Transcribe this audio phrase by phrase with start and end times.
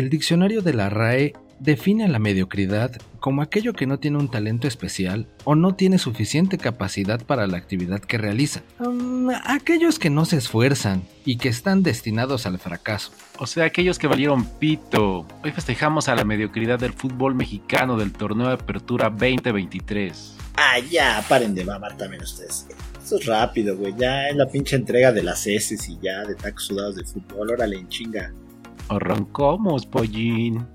[0.00, 2.90] el diccionario de la RAE define a la mediocridad
[3.20, 7.58] como aquello que no tiene un talento especial o no tiene suficiente capacidad para la
[7.58, 8.62] actividad que realiza.
[8.78, 13.12] Um, aquellos que no se esfuerzan y que están destinados al fracaso.
[13.38, 15.26] O sea, aquellos que valieron pito.
[15.44, 20.36] Hoy festejamos a la mediocridad del fútbol mexicano del torneo de apertura 2023.
[20.56, 22.66] Ah, ya, paren de mamar también ustedes.
[23.02, 23.94] Esto es rápido, güey.
[23.98, 27.50] Ya es la pinche entrega de las heces y ya de tacos sudados de fútbol.
[27.50, 28.32] Órale, en chinga.
[28.90, 30.66] Arrancamos, pollín.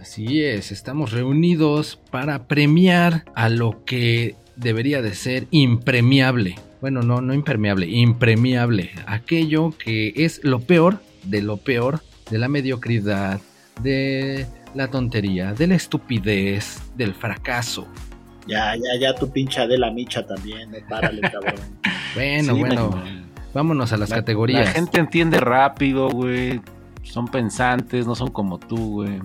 [0.00, 6.56] Así es, estamos reunidos para premiar a lo que debería de ser impremiable.
[6.80, 8.90] Bueno, no, no impermeable, impremiable.
[9.06, 12.00] Aquello que es lo peor de lo peor
[12.32, 13.40] de la mediocridad,
[13.80, 17.86] de la tontería, de la estupidez, del fracaso.
[18.46, 21.54] Ya, ya, ya tu pincha de la micha también, no párale, cabrón.
[22.14, 23.02] bueno, bueno,
[23.52, 24.66] vámonos a las categorías.
[24.66, 26.60] La gente entiende rápido, güey.
[27.02, 29.20] Son pensantes, no son como tú, güey.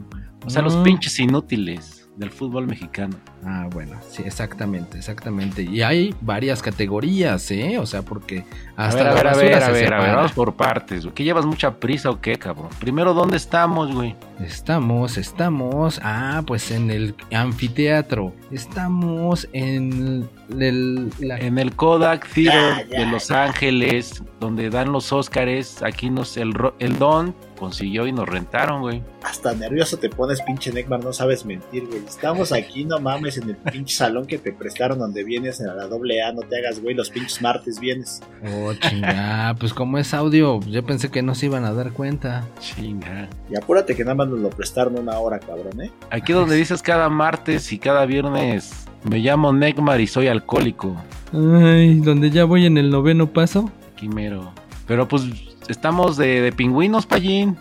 [0.45, 3.17] O sea, los pinches inútiles del fútbol mexicano.
[3.43, 5.63] Ah, bueno, sí, exactamente, exactamente.
[5.63, 7.77] Y hay varias categorías, ¿eh?
[7.77, 11.03] O sea, porque hasta a ver, a ver, a ver, a ver, vamos por partes,
[11.03, 11.13] güey.
[11.13, 12.69] ¿Que llevas mucha prisa o qué, cabrón?
[12.79, 14.15] Primero, ¿dónde estamos, güey?
[14.39, 18.33] Estamos, estamos, ah, pues en el anfiteatro.
[18.51, 20.27] Estamos en
[20.59, 21.11] el...
[21.19, 25.81] En el Kodak Theater de Los Ángeles, donde dan los Óscares.
[25.81, 29.01] Aquí nos, el, el Don consiguió y nos rentaron, güey.
[29.23, 31.97] Hasta nervioso te pones, pinche Neckmar, no sabes mentir, güey.
[32.05, 35.87] Estamos aquí, no mames, en el pinche salón que te prestaron donde vienes en la
[35.87, 38.21] doble A, no te hagas, güey, los pinches martes vienes.
[38.45, 42.47] Oh, chinga, pues como es audio, yo pensé que no se iban a dar cuenta.
[42.59, 43.29] Chinga.
[43.49, 45.91] Y apúrate que nada más nos lo prestaron una hora, cabrón, ¿eh?
[46.11, 50.95] Aquí donde dices cada martes y cada viernes, me llamo Neckmar y soy alcohólico.
[51.33, 53.71] Ay, donde ya voy en el noveno paso.
[53.95, 54.53] Quimero.
[54.85, 55.23] Pero pues
[55.69, 57.57] estamos de, pingüinos, Pallín.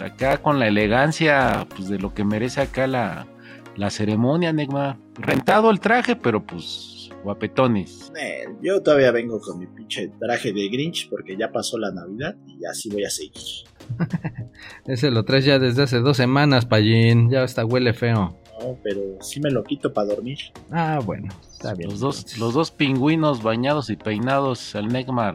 [0.00, 3.26] Acá con la elegancia pues, de lo que merece acá la,
[3.76, 4.98] la ceremonia, Neckmar.
[5.14, 8.12] Rentado el traje, pero pues guapetones.
[8.20, 12.36] Eh, yo todavía vengo con mi pinche traje de Grinch porque ya pasó la Navidad
[12.46, 13.32] y así voy a seguir.
[14.86, 17.30] Ese lo traes ya desde hace dos semanas, Pallín.
[17.30, 18.36] Ya hasta huele feo.
[18.60, 20.38] No, pero sí me lo quito para dormir.
[20.70, 21.90] Ah, bueno, está bien.
[21.90, 25.34] Los dos, los dos pingüinos bañados y peinados al Neckmar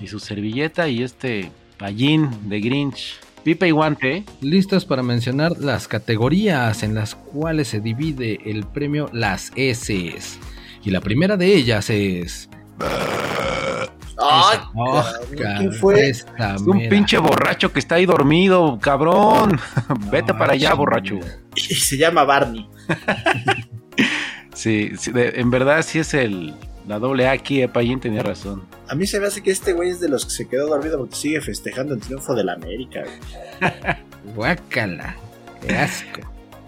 [0.00, 3.18] y su servilleta y este Pallín de Grinch.
[3.44, 4.24] Pipe y guante.
[4.40, 10.12] Listos para mencionar las categorías en las cuales se divide el premio Las S.
[10.82, 12.48] Y la primera de ellas es.
[14.18, 14.58] ¡Ay!
[15.36, 16.08] ¿Quién fue?
[16.08, 16.26] Es
[16.66, 19.60] un pinche borracho que está ahí dormido, cabrón.
[20.10, 21.20] Vete para allá, borracho.
[21.54, 22.68] Y se llama Barney.
[24.54, 26.54] sí, en verdad sí es el,
[26.86, 28.62] la doble A aquí, Epayín tenía razón.
[28.88, 30.98] A mí se me hace que este güey es de los que se quedó dormido
[30.98, 33.04] porque sigue festejando el triunfo de la América.
[34.34, 35.16] Guácala,
[35.60, 36.20] qué asco.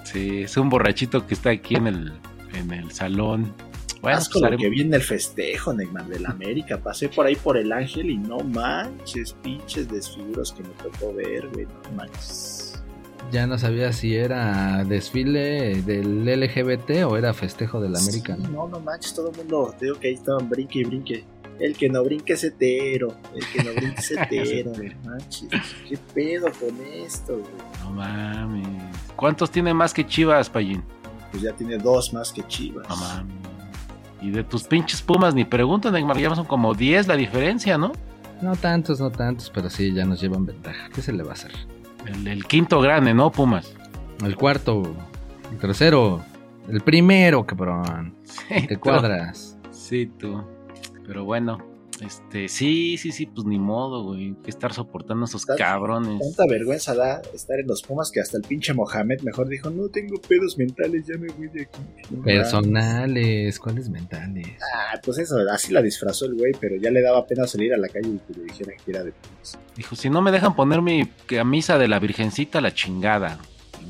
[0.05, 2.13] Sí, es un borrachito que está aquí en el,
[2.55, 3.55] en el salón.
[4.01, 6.79] Bueno, asco pues, lo que viene el festejo, Neymar, de la América.
[6.79, 11.49] Pasé por ahí por el Ángel y no manches, pinches desfiguros que me tocó ver,
[11.49, 12.68] güey, no manches
[13.31, 18.37] ya no sabía si era desfile del LGBT o era festejo del América.
[18.37, 21.25] no, no manches, todo el mundo, digo que ahí estaban brinque y brinque.
[21.59, 24.73] El que no brinque es hetero, el que no brinque es hetero,
[25.05, 25.51] manches.
[25.89, 27.53] ¿Qué pedo con esto, güey?
[27.83, 28.97] No mames.
[29.17, 30.85] ¿Cuántos tiene más que Chivas, Payín?
[31.33, 32.89] Pues ya tiene dos más que Chivas.
[32.89, 33.35] No mames.
[34.21, 37.93] Y de tus pinches pumas ni preguntan, Neymar, ya son como 10 la diferencia, ¿no?
[38.41, 40.89] No tantos, no tantos, pero sí, ya nos llevan ventaja.
[40.95, 41.53] ¿Qué se le va a hacer?
[42.09, 43.75] El, quinto grande, ¿no, Pumas?
[44.25, 44.95] El cuarto,
[45.53, 46.25] el tercero,
[46.69, 48.17] el primero, cabrón.
[48.25, 49.59] Sí, Te cuadras.
[49.71, 50.45] Sí, tú.
[51.07, 51.59] Pero bueno,
[52.01, 54.35] este, sí, sí, sí, pues ni modo, güey.
[54.43, 56.21] Que estar soportando a esos cabrones.
[56.21, 59.89] Tanta vergüenza da estar en los Pumas que hasta el pinche Mohamed mejor dijo, no
[59.89, 61.81] tengo pedos mentales, ya me voy de aquí.
[62.25, 64.47] Personales, ¿cuáles mentales?
[64.75, 67.77] Ah, pues eso, así la disfrazó el güey, pero ya le daba pena salir a
[67.77, 69.59] la calle y que le dijeran que era de Pumas.
[69.77, 73.39] Dijo, si no me dejan poner mi camisa de la virgencita, la chingada.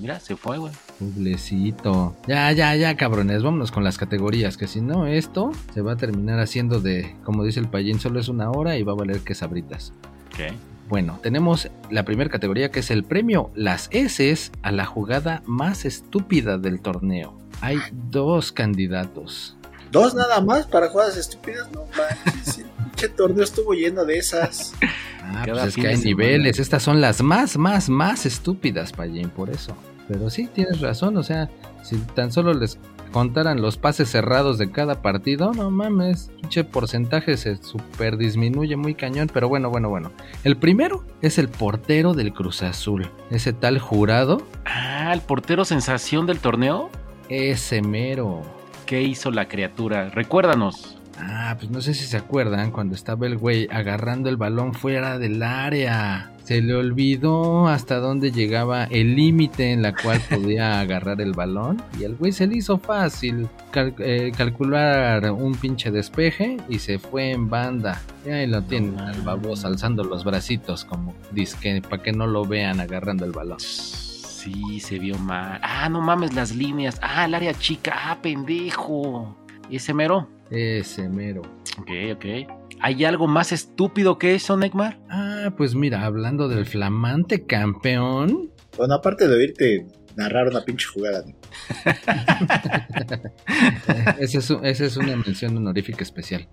[0.00, 0.72] Mira, se fue, güey.
[0.98, 2.16] Poblecito.
[2.26, 3.42] Ya, ya, ya, cabrones.
[3.42, 4.56] Vámonos con las categorías.
[4.56, 8.20] Que si no, esto se va a terminar haciendo de, como dice el payín, solo
[8.20, 9.92] es una hora y va a valer que sabritas.
[10.32, 10.54] Ok.
[10.88, 15.84] Bueno, tenemos la primera categoría que es el premio Las S a la jugada más
[15.84, 17.36] estúpida del torneo.
[17.60, 19.56] Hay dos candidatos.
[19.90, 21.70] ¿Dos nada más para jugadas estúpidas?
[21.72, 22.64] No manches.
[23.02, 24.74] El torneo estuvo lleno de esas.
[25.22, 26.58] Ah, pues es que hay niveles.
[26.58, 29.76] Estas son las más, más, más estúpidas, Payín, por eso.
[30.08, 31.50] Pero sí, tienes razón, o sea,
[31.82, 32.78] si tan solo les
[33.12, 38.94] contaran los pases cerrados de cada partido, no mames, pinche porcentaje se super disminuye muy
[38.94, 40.10] cañón, pero bueno, bueno, bueno.
[40.44, 44.42] El primero es el portero del Cruz Azul, ese tal jurado.
[44.64, 46.90] Ah, el portero sensación del torneo.
[47.28, 48.42] Ese mero.
[48.86, 50.08] ¿Qué hizo la criatura?
[50.08, 50.98] Recuérdanos.
[51.18, 55.18] Ah, pues no sé si se acuerdan cuando estaba el güey agarrando el balón fuera
[55.18, 56.32] del área.
[56.48, 61.82] Se le olvidó hasta dónde llegaba el límite en la cual podía agarrar el balón.
[62.00, 67.32] Y el güey se le hizo fácil eh, calcular un pinche despeje y se fue
[67.32, 68.00] en banda.
[68.24, 72.46] Y ahí lo tienen, al baboso alzando los bracitos como disque para que no lo
[72.46, 73.60] vean agarrando el balón.
[73.60, 75.60] Sí, se vio mal.
[75.62, 76.98] Ah, no mames, las líneas.
[77.02, 77.92] Ah, el área chica.
[77.94, 79.36] Ah, pendejo.
[79.68, 80.26] ¿Y ese mero?
[80.50, 81.42] Ese mero.
[81.78, 82.57] Ok, ok.
[82.80, 84.98] ¿Hay algo más estúpido que eso, Neymar?
[85.08, 88.50] Ah, pues mira, hablando del flamante campeón.
[88.76, 89.86] Bueno, aparte de oírte
[90.16, 91.24] narrar una pinche jugada.
[94.18, 96.48] esa, es, es, una mención honorífica especial.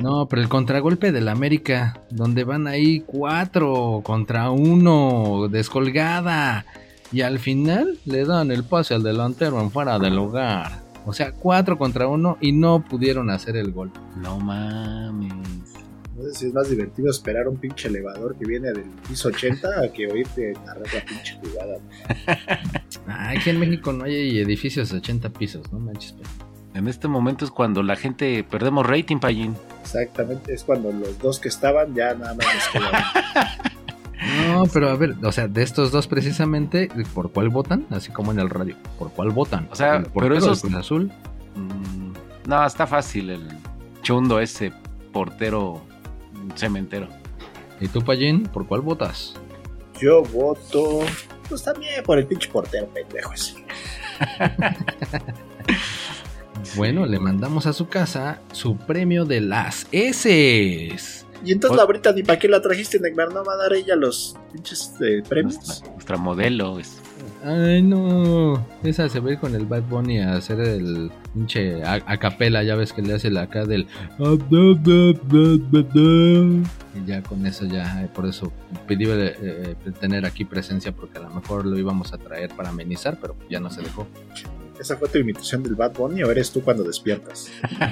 [0.00, 6.66] No, pero el contragolpe del América, donde van ahí cuatro contra uno, descolgada.
[7.12, 10.90] Y al final le dan el pase al delantero en fuera del lugar.
[11.06, 13.90] O sea, 4 contra 1 y no pudieron hacer el gol.
[14.16, 15.32] No mames.
[16.20, 19.68] No sé si es más divertido esperar un pinche elevador que viene del piso 80
[19.80, 21.78] a que oírte narrar la pinche jugada.
[23.30, 26.14] aquí en México no hay edificios de 80 pisos, no manches.
[26.74, 29.56] En este momento es cuando la gente perdemos rating, Payín.
[29.80, 33.02] Exactamente, es cuando los dos que estaban ya nada más nos quedaron.
[34.46, 37.86] No, pero a ver, o sea, de estos dos precisamente, ¿por cuál votan?
[37.88, 39.66] Así como en el radio, ¿por cuál votan?
[39.70, 41.10] O sea, pero eso es azul.
[41.56, 42.12] Mm,
[42.46, 43.48] no, está fácil el
[44.02, 44.72] chundo ese
[45.12, 45.80] portero
[46.56, 47.08] cementero.
[47.80, 49.34] ¿Y tú, Payín, por cuál votas?
[50.00, 51.00] Yo voto,
[51.48, 53.54] pues también por el pinche portero pendejo ese.
[56.76, 60.20] bueno, le mandamos a su casa su premio de las S.
[61.42, 63.96] Y entonces la ahorita ni para qué la trajiste, Neymar, no va a dar ella
[63.96, 65.82] los pinches eh, premios.
[65.94, 67.00] Nuestra, modelo es.
[67.42, 68.66] Ay, no.
[68.82, 72.92] Esa se ve con el Bad Bunny a hacer el pinche a, capela, ya ves
[72.92, 73.86] que le hace la acá del.
[76.94, 78.52] Y ya con eso, ya, eh, por eso
[78.86, 83.18] pedí eh, tener aquí presencia, porque a lo mejor lo íbamos a traer para amenizar,
[83.20, 84.06] pero ya no se dejó.
[84.78, 87.50] ¿Esa fue tu imitación del Bad Bunny o eres tú cuando despiertas?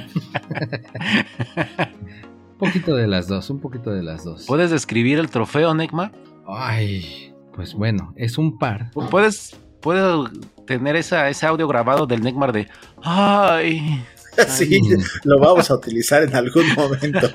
[2.61, 4.45] Un poquito de las dos, un poquito de las dos.
[4.47, 6.11] ¿Puedes describir el trofeo, Necma?
[6.45, 7.28] Ay,
[7.59, 8.93] pues bueno, es un par.
[9.11, 10.31] ¿Puedes, puedo
[10.65, 12.69] tener esa, ese audio grabado del Necmar de
[13.03, 14.01] ¡Ay!
[14.47, 14.81] Sí,
[15.25, 17.29] lo vamos a utilizar en algún momento.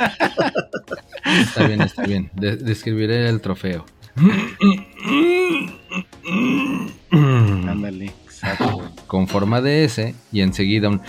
[1.42, 2.32] Está bien, está bien.
[2.34, 3.86] describiré el trofeo.
[7.12, 8.90] Ándale, exacto.
[9.06, 11.02] Con forma de S y enseguida un.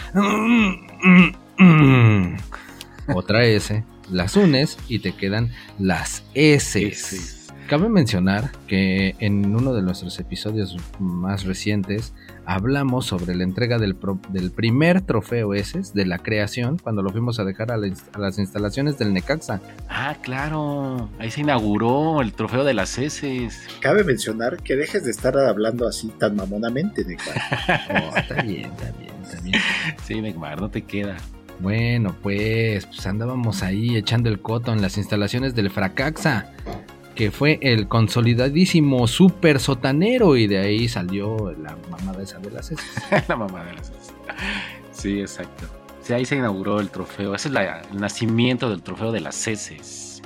[3.15, 7.44] Otra S las unes y te quedan las S.
[7.69, 12.13] Cabe mencionar que en uno de nuestros episodios más recientes
[12.45, 13.97] hablamos sobre la entrega del,
[14.29, 18.99] del primer trofeo S de la creación cuando lo fuimos a dejar a, las instalaciones
[18.99, 19.63] del Necaxa.
[19.89, 23.49] Ah, claro, ahí se inauguró el trofeo de las S.
[23.81, 27.27] Cabe mencionar que dejes de estar hablando así tan mamonamente, Neymar.
[28.05, 29.61] oh, está bien, está bien, está bien.
[30.05, 31.17] Sí, Neymar, no te queda.
[31.61, 36.53] Bueno, pues, pues andábamos ahí echando el coto en las instalaciones del Fracaxa,
[37.15, 42.73] que fue el consolidadísimo super sotanero y de ahí salió la mamada esa de las
[43.29, 43.93] la mamada de las
[44.93, 45.67] Sí, exacto.
[46.03, 47.35] Sí, ahí se inauguró el trofeo.
[47.35, 50.23] Ese es el nacimiento del trofeo de las heces.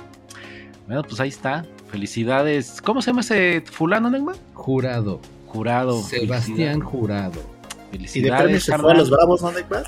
[0.87, 1.65] Bueno, pues ahí está.
[1.89, 2.81] Felicidades.
[2.81, 4.35] ¿Cómo se llama ese fulano, Neymar?
[4.53, 5.21] Jurado.
[5.47, 6.01] Jurado.
[6.03, 7.41] Sebastián Jurado.
[7.91, 8.49] Felicidades.
[8.49, 9.85] ¿Y de se fue a los Bravos, no, Neymar?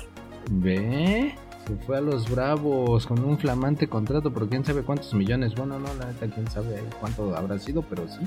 [0.50, 1.34] Ve,
[1.66, 5.54] se fue a los Bravos con un flamante contrato por quién sabe cuántos millones.
[5.54, 8.20] Bueno, no, la neta, quién sabe cuánto habrá sido, pero sí.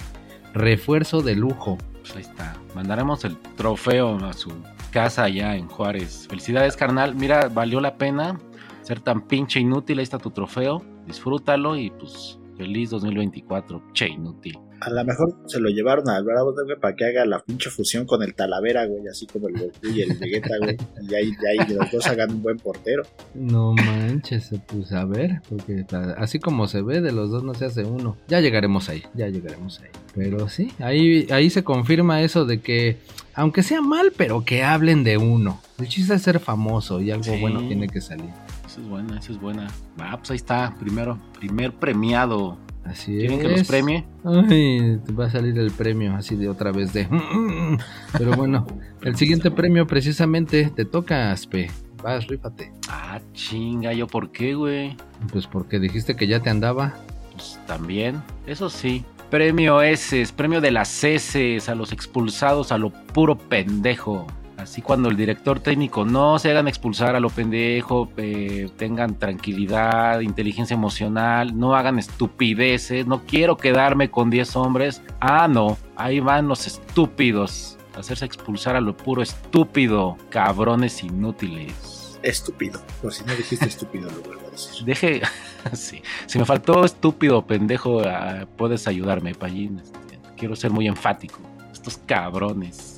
[0.53, 1.77] Refuerzo de lujo.
[1.99, 2.55] Pues ahí está.
[2.73, 4.51] Mandaremos el trofeo a su
[4.91, 6.27] casa allá en Juárez.
[6.29, 7.15] Felicidades, carnal.
[7.15, 8.39] Mira, valió la pena
[8.81, 9.99] ser tan pinche inútil.
[9.99, 10.81] Ahí está tu trofeo.
[11.05, 13.81] Disfrútalo y pues feliz 2024.
[13.93, 14.57] Che, inútil.
[14.81, 18.05] A lo mejor se lo llevaron al Bravo, güey, para que haga la pinche fusión
[18.05, 20.77] con el Talavera, güey, así como el Goku y el Vegeta, güey.
[21.09, 23.03] Y ahí, ahí los dos hagan un buen portero.
[23.33, 25.85] No manches, pues a ver, porque
[26.17, 28.17] así como se ve, de los dos no se hace uno.
[28.27, 29.89] Ya llegaremos ahí, ya llegaremos ahí.
[30.15, 32.97] Pero sí, ahí, ahí se confirma eso de que,
[33.33, 35.61] aunque sea mal, pero que hablen de uno.
[35.77, 38.29] El chiste es ser famoso y algo bueno tiene que salir.
[38.65, 39.67] Eso es buena, eso es buena.
[39.99, 43.41] Ah, pues ahí está, primero, primer premiado Así ¿Quieren es.
[43.41, 44.05] que los premie?
[44.23, 47.07] Ay, te va a salir el premio así de otra vez de...
[48.17, 48.67] Pero bueno,
[49.01, 51.69] el siguiente premio precisamente te toca, Aspe.
[52.03, 52.71] Vas, rífate.
[52.87, 54.95] Ah, chinga, ¿yo por qué, güey?
[55.31, 56.93] Pues porque dijiste que ya te andaba.
[57.31, 59.03] Pues también, eso sí.
[59.31, 64.27] Premio S, premio de las S a los expulsados a lo puro pendejo.
[64.65, 70.21] Así cuando el director técnico no se hagan expulsar a lo pendejo, eh, tengan tranquilidad,
[70.21, 75.03] inteligencia emocional, no hagan estupideces, no quiero quedarme con 10 hombres.
[75.19, 77.77] Ah, no, ahí van los estúpidos.
[77.95, 82.17] Hacerse expulsar a lo puro estúpido, cabrones inútiles.
[82.23, 82.81] Estúpido.
[83.03, 84.83] Por si no dijiste estúpido, lo vuelvo a decir.
[84.83, 85.21] Deje,
[85.73, 89.77] sí, si me faltó estúpido, pendejo, ah, puedes ayudarme, Pallín.
[89.77, 91.39] Este, quiero ser muy enfático.
[91.71, 92.94] Estos cabrones.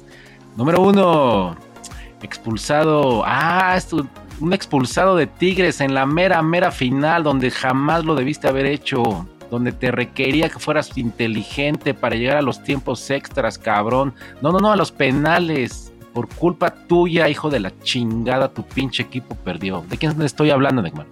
[0.58, 1.56] Número uno,
[2.24, 3.22] expulsado.
[3.24, 4.08] Ah, esto,
[4.40, 9.28] un expulsado de Tigres en la mera, mera final, donde jamás lo debiste haber hecho.
[9.52, 14.16] Donde te requería que fueras inteligente para llegar a los tiempos extras, cabrón.
[14.42, 15.94] No, no, no, a los penales.
[16.12, 19.86] Por culpa tuya, hijo de la chingada, tu pinche equipo perdió.
[19.88, 21.06] ¿De quién estoy hablando, Neckman?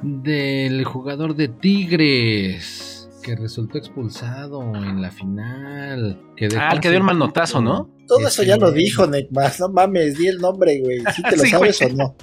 [0.00, 2.95] Del jugador de Tigres.
[3.26, 6.16] Que resultó expulsado en la final.
[6.36, 7.90] Que ah, el que dio el manotazo, ¿no?
[8.06, 9.50] Todo eso ya lo dijo, Neckman.
[9.58, 11.00] No mames, di el nombre, güey.
[11.12, 11.92] ¿Sí te lo Sí, sabes güey.
[11.92, 12.14] o no?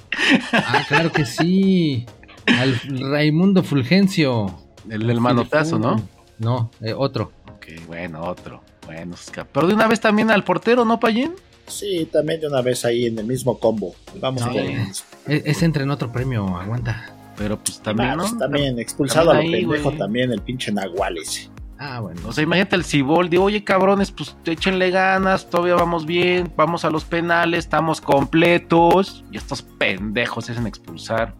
[0.52, 2.06] Ah, claro que sí.
[2.46, 2.80] Al
[3.10, 4.46] Raimundo Fulgencio.
[4.88, 6.02] El del manotazo, ¿no?
[6.38, 7.32] No, eh, otro.
[7.54, 8.62] Ok, bueno, otro.
[8.86, 9.14] Bueno,
[9.52, 11.32] pero de una vez también al portero, ¿no, Payín?
[11.66, 13.94] Sí, también de una vez ahí en el mismo combo.
[14.20, 14.48] Vamos Sí.
[14.48, 17.13] con E- Ese entra en otro premio, aguanta.
[17.36, 18.22] Pero pues también, Ah, ¿no?
[18.22, 21.50] pues también expulsado También a ahí, lo pendejo también el pinche Nahual ese.
[21.78, 22.20] Ah, bueno.
[22.28, 26.90] O sea, imagínate el Ciboldi, oye cabrones, pues échenle ganas, todavía vamos bien, vamos a
[26.90, 29.24] los penales, estamos completos.
[29.32, 31.34] Y estos pendejos se hacen expulsar.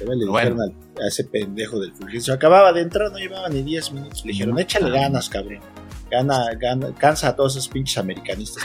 [0.00, 0.26] Le Bueno.
[0.54, 2.34] dijeron al- a ese pendejo del Fulgencio.
[2.34, 4.24] Acababa de entrar, no llevaba ni 10 minutos.
[4.26, 5.60] Le dijeron, échale ganas, cabrón.
[6.10, 8.64] Gana, gana, cansa a todos esos pinches americanistas.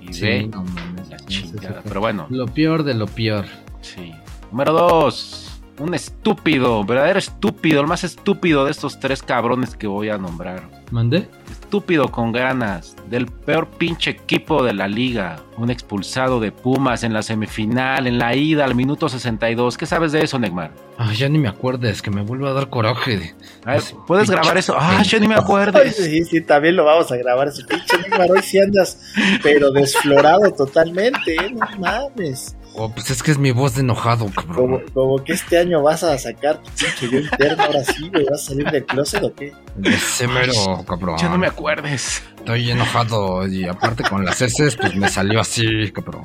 [0.00, 1.82] Y Sí, ve no mames, la chingada.
[1.84, 3.44] Pero bueno, Lo peor de lo peor.
[3.82, 4.13] sí.
[4.54, 5.50] Número dos.
[5.80, 10.62] Un estúpido, verdadero estúpido, el más estúpido de estos tres cabrones que voy a nombrar.
[10.92, 11.28] ¿Mandé?
[11.50, 15.40] Estúpido con ganas, del peor pinche equipo de la liga.
[15.56, 19.76] Un expulsado de Pumas en la semifinal, en la ida al minuto 62.
[19.76, 20.70] ¿Qué sabes de eso, Neymar?
[20.98, 23.34] Ay, ya ni me acuerdes, que me vuelve a dar coraje.
[23.64, 24.76] A ver, ¿puedes pinche grabar eso?
[24.78, 25.96] Ah, yo ni me Ay, acuerdes.
[25.96, 27.48] sí, sí, también lo vamos a grabar.
[27.48, 29.00] Ese pinche Neymar hoy sí andas,
[29.42, 31.50] pero desflorado totalmente, ¿eh?
[31.52, 32.54] No mames.
[32.76, 34.82] Oh, pues es que es mi voz de enojado, Como, cabrón.
[34.92, 38.24] como que este año vas a sacar tu pinche yo interno, ahora sí, güey.
[38.28, 39.52] ¿Vas a salir del closet o qué?
[39.84, 40.52] Ese mero,
[40.86, 41.16] cabrón.
[41.18, 42.22] Ya no me acuerdes.
[42.36, 46.24] Estoy enojado y aparte con las heces, pues me salió así, cabrón.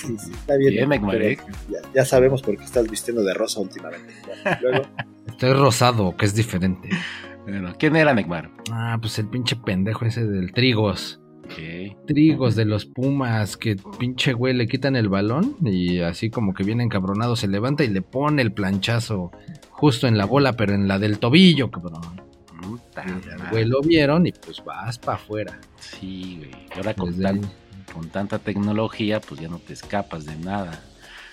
[0.00, 0.90] Sí, sí, está bien.
[0.92, 1.38] ¿eh?
[1.68, 4.14] Ya, ya sabemos por qué estás vistiendo de rosa últimamente.
[4.62, 4.86] Luego,
[5.28, 6.88] Estoy rosado, que es diferente.
[7.44, 8.50] Bueno, ¿quién era Neymar?
[8.72, 11.20] Ah, pues el pinche pendejo ese del Trigos.
[12.06, 16.64] Trigos de los Pumas, que pinche güey le quitan el balón y así como que
[16.64, 19.30] viene encabronado, se levanta y le pone el planchazo
[19.70, 22.00] justo en la bola, pero en la del tobillo, cabrón.
[22.62, 23.04] Puta
[23.50, 25.58] güey lo vieron y pues vas para afuera.
[25.78, 26.50] Sí, güey.
[26.50, 27.40] Y ahora con, tan-
[27.92, 30.82] con tanta tecnología, pues ya no te escapas de nada.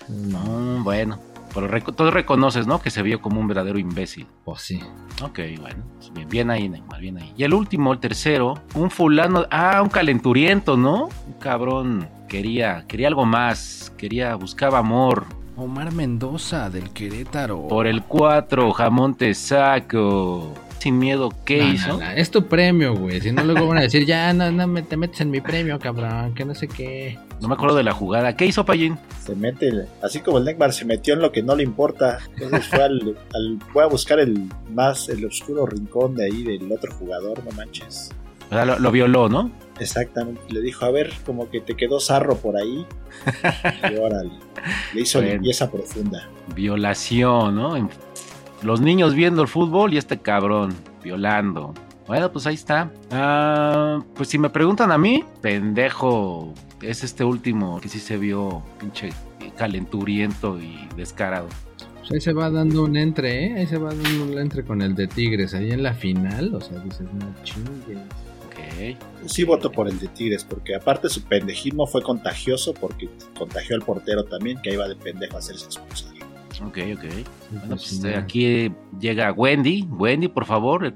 [0.08, 1.20] No, bueno,
[1.54, 2.80] pero reco- tú reconoces, ¿no?
[2.80, 4.26] Que se vio como un verdadero imbécil.
[4.44, 4.80] pues sí.
[5.22, 7.32] Ok, bueno, pues bien, bien ahí, Neymar, bien ahí.
[7.36, 11.08] Y el último, el tercero, un fulano, ah, un calenturiento, ¿no?
[11.26, 15.24] Un cabrón quería, quería algo más, quería, buscaba amor.
[15.56, 17.66] Omar Mendoza del Querétaro.
[17.66, 20.54] Por el 4, jamón te saco.
[20.78, 21.88] Sin miedo, ¿qué No, hizo?
[21.94, 23.20] no, no, Es tu premio, güey.
[23.20, 25.76] Si no, luego van a decir, ya, no, no me, te metes en mi premio,
[25.80, 27.18] cabrón, que no sé qué.
[27.40, 28.34] No me acuerdo de la jugada.
[28.36, 28.98] ¿Qué hizo Payín?
[29.24, 32.18] se mete, así como el Neymar se metió en lo que no le importa.
[32.36, 33.00] Entonces fue al,
[33.34, 37.50] al- fue a buscar el más, el oscuro rincón de ahí del otro jugador, no
[37.52, 38.10] manches.
[38.46, 39.50] O sea, lo, lo violó, ¿no?
[39.78, 40.40] Exactamente.
[40.48, 42.86] Le dijo, a ver, como que te quedó sarro por ahí.
[43.92, 44.30] Y órale.
[44.94, 45.34] Le hizo Bueno.
[45.34, 46.26] limpieza profunda.
[46.54, 47.88] Violación, ¿no?
[48.62, 51.74] Los niños viendo el fútbol y este cabrón violando.
[52.06, 52.90] Bueno, pues ahí está.
[53.10, 58.62] Ah, pues si me preguntan a mí, pendejo, es este último que sí se vio
[58.78, 59.10] pinche
[59.56, 61.48] calenturiento y descarado.
[61.98, 63.54] Pues ahí se va dando un entre, ¿eh?
[63.58, 65.54] Ahí se va dando un entre con el de Tigres.
[65.54, 67.98] Ahí en la final, o sea, dices, no chingues.
[68.46, 68.96] Ok.
[69.26, 73.82] Sí voto por el de Tigres, porque aparte su pendejismo fue contagioso porque contagió al
[73.82, 76.12] portero también, que ahí va de pendejo a hacerse expulsar.
[76.64, 77.02] Ok, ok.
[77.02, 79.86] Bueno, pues, pues sí, eh, aquí llega Wendy.
[79.90, 80.94] Wendy, por favor, eh,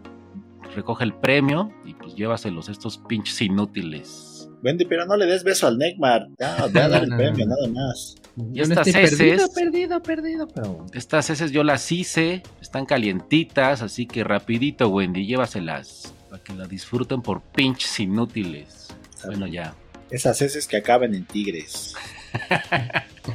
[0.75, 4.32] recoge el premio y pues llévaselos a estos pinches inútiles.
[4.62, 6.28] Wendy, pero no le des beso al Neymar.
[6.38, 7.54] Ya, ve a dar el No, no, premio, no.
[7.57, 8.14] nada más.
[8.37, 10.87] Y Yo no estas estoy perdido, heces- perdido, perdido, pero...
[10.95, 16.66] Estas heces yo las hice, están calientitas, así que rapidito, Wendy, llévaselas para que la
[16.66, 18.88] disfruten por pinches inútiles.
[19.26, 19.75] Bueno, ya.
[20.11, 21.95] Esas heces que acaban en tigres.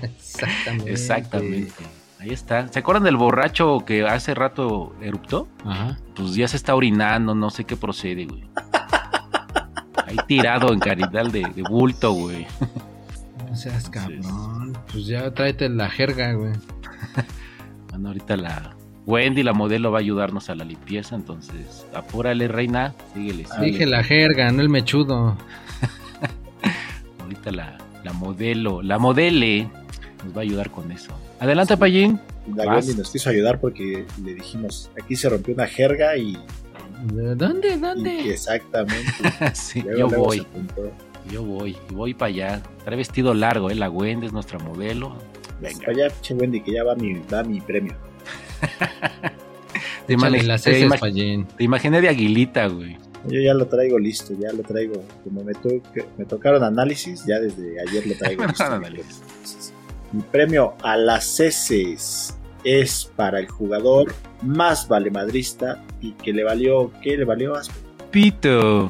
[0.01, 0.91] Exactamente.
[0.91, 1.71] Exactamente.
[2.19, 2.67] Ahí está.
[2.67, 5.47] ¿Se acuerdan del borracho que hace rato eruptó?
[5.63, 5.99] Ajá.
[6.15, 8.43] Pues ya se está orinando, no sé qué procede, güey.
[10.07, 12.47] Ahí tirado en caridad de, de bulto, güey.
[13.49, 14.77] No seas cabrón.
[14.91, 16.53] Pues ya tráete la jerga, güey.
[17.89, 22.93] Bueno, ahorita la Wendy, la modelo, va a ayudarnos a la limpieza, entonces apúrale, reina,
[23.13, 23.45] síguele.
[23.61, 25.37] Dije la jerga, no el mechudo.
[27.21, 29.69] Ahorita la, la modelo, la modele,
[30.25, 31.17] nos va a ayudar con eso.
[31.39, 32.19] Adelante, Payín.
[32.53, 32.65] La.
[32.73, 36.37] Wendy nos quiso ayudar porque le dijimos, aquí se rompió una jerga y,
[37.03, 37.73] ¿De ¿Dónde?
[37.73, 38.31] y ¿Dónde?
[38.33, 39.11] exactamente.
[39.53, 40.47] sí, Luego, yo luego voy,
[41.31, 42.63] yo voy, voy para allá.
[42.83, 43.75] Trae vestido largo, ¿eh?
[43.75, 45.15] La Wendy es nuestra modelo.
[45.61, 45.79] Venga.
[45.79, 47.95] Para allá, pinche Wendy, que ya va mi, va mi premio.
[50.07, 52.97] Te, Échale las te imag- te imaginé de aguilita, güey.
[53.27, 55.03] Yo ya lo traigo listo, ya lo traigo.
[55.23, 55.81] Como me, to-
[56.17, 58.63] me tocaron análisis, ya desde ayer lo traigo listo.
[58.69, 59.17] mi análisis.
[59.17, 59.33] premio.
[59.35, 59.73] Entonces,
[60.13, 66.91] Mi premio a las heces es para el jugador más valemadrista y que le valió,
[67.01, 67.55] ¿qué le valió?
[67.55, 67.75] Aspe?
[68.11, 68.87] Pito.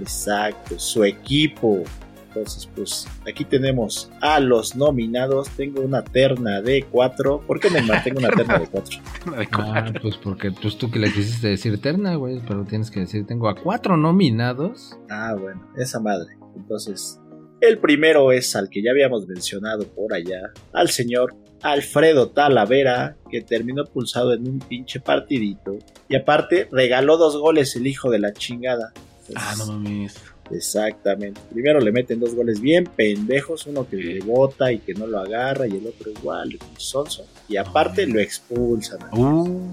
[0.00, 1.82] Exacto, su equipo.
[2.28, 5.48] Entonces, pues aquí tenemos a los nominados.
[5.50, 7.40] Tengo una terna de cuatro.
[7.46, 8.98] ¿Por qué me mantengo una terna de cuatro?
[9.52, 13.24] Ah, pues porque pues tú que le quisiste decir terna, güey, pero tienes que decir,
[13.24, 14.98] tengo a cuatro nominados.
[15.08, 16.36] Ah, bueno, esa madre.
[16.56, 17.20] Entonces,
[17.60, 23.40] el primero es al que ya habíamos mencionado por allá, al señor Alfredo Talavera, que
[23.40, 25.78] terminó pulsado en un pinche partidito.
[26.08, 28.92] Y aparte, regaló dos goles el hijo de la chingada.
[29.34, 30.16] Ah, no mames.
[30.50, 31.40] Exactamente.
[31.50, 35.20] Primero le meten dos goles bien pendejos, uno que le bota y que no lo
[35.20, 37.26] agarra, y el otro igual, el sonso.
[37.48, 38.98] Y aparte lo expulsan.
[39.12, 39.72] Uh.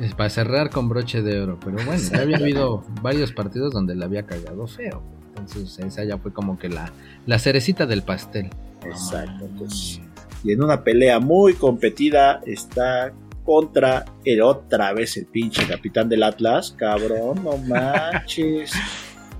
[0.00, 3.94] Es para cerrar con broche de oro, pero bueno, ya había habido varios partidos donde
[3.94, 5.02] le había cagado feo.
[5.36, 6.90] Entonces esa ya fue como que la,
[7.26, 8.48] la cerecita del pastel.
[8.82, 9.44] Exacto.
[9.44, 10.09] Entonces, mames.
[10.42, 13.12] Y en una pelea muy competida está
[13.44, 18.72] contra el otra vez el pinche capitán del Atlas, cabrón, no manches.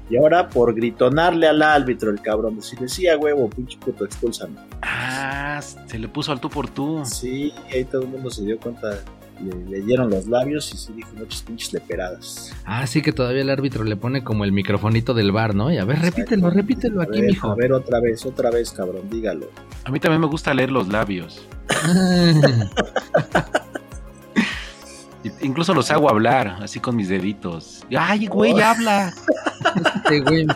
[0.08, 4.56] Y ahora por gritonarle al árbitro el cabrón, decirle, sí, a huevo, pinche puto, expulsame.
[4.82, 7.02] Ah, se le puso al tú por tú.
[7.04, 8.98] Sí, y ahí todo el mundo se dio cuenta,
[9.44, 12.52] le leyeron los labios y sí dijo muchas pinches leperadas.
[12.64, 15.72] Ah, sí que todavía el árbitro le pone como el microfonito del bar, ¿no?
[15.72, 16.50] Y a ver, repítelo, Exacto.
[16.56, 17.50] repítelo A aquí, ver, mijo.
[17.50, 19.48] A ver, otra vez, otra vez, cabrón, dígalo.
[19.84, 21.42] A mí también me gusta leer los labios.
[25.42, 27.84] Incluso los hago hablar, así con mis deditos.
[27.96, 28.58] Ay, güey, Oh.
[28.64, 29.12] habla.
[30.04, 30.46] este güey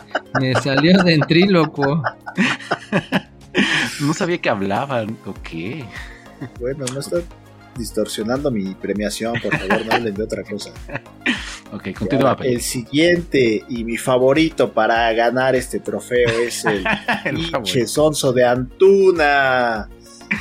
[0.41, 2.03] me salió ventríloco.
[4.01, 5.17] No sabía que hablaban.
[5.25, 5.85] ¿O qué?
[6.59, 7.23] Bueno, no están
[7.77, 10.71] distorsionando mi premiación, por favor, no hablen de otra cosa.
[11.73, 12.37] Ok, continúa.
[12.43, 16.85] el siguiente y mi favorito para ganar este trofeo es el
[17.25, 19.89] El pinche sonso de Antuna,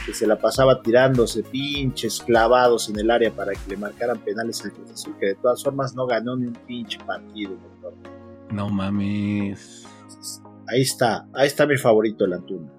[0.06, 4.64] que se la pasaba tirándose pinches clavados en el área para que le marcaran penales
[4.64, 7.52] al Cruz Azul, que de todas formas no ganó ni un pinche partido.
[7.52, 7.94] doctor.
[8.52, 9.86] No mames.
[10.68, 12.72] Ahí está, ahí está mi favorito, el Antuna.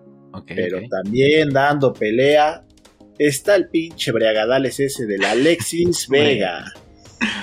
[0.46, 2.64] Pero también dando pelea
[3.18, 6.64] está el pinche briagadales ese del Alexis Vega.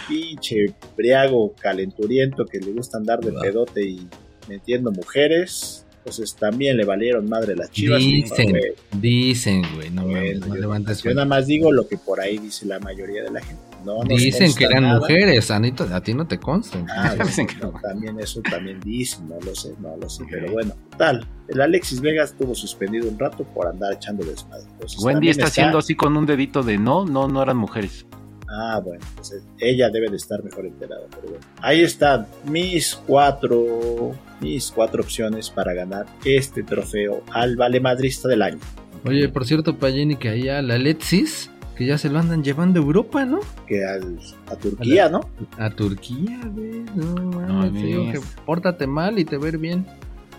[0.08, 4.08] pinche briago calenturiento que le gusta andar de pedote y
[4.48, 5.86] metiendo mujeres.
[6.00, 8.02] Entonces también le valieron madre las chivas.
[8.02, 11.98] y Dicen, "Güey, dicen, güey, no, bueno, no levantes yo nada más digo lo que
[11.98, 13.62] por ahí dice la mayoría de la gente.
[13.86, 15.00] No Dicen que eran nada.
[15.00, 16.84] mujeres, Anito, a ti no te consta.
[16.90, 17.80] Ah, bueno, Dicen que no, no.
[17.82, 21.26] también eso también dicen, no lo sé, no lo sé, pero bueno, tal.
[21.48, 24.64] El Alexis Vega estuvo suspendido un rato por andar echando desmadre.
[24.74, 28.06] Entonces, Wendy está haciendo así con un dedito de no, no, no eran mujeres.
[28.54, 31.46] Ah, bueno, pues eh, ella debe de estar mejor enterada, pero bueno.
[31.62, 38.60] Ahí están mis cuatro, mis cuatro opciones para ganar este trofeo al valemadrista del año.
[39.06, 41.50] Oye, por cierto, Payeni, que allá al Alexis,
[41.82, 43.40] que ya se lo andan llevando a Europa, ¿no?
[43.66, 45.22] Que al- a Turquía, ¿no?
[45.58, 46.84] A Turquía, güey.
[46.96, 47.74] No mames, mames.
[47.74, 49.88] te digo que pórtate mal y te ver bien.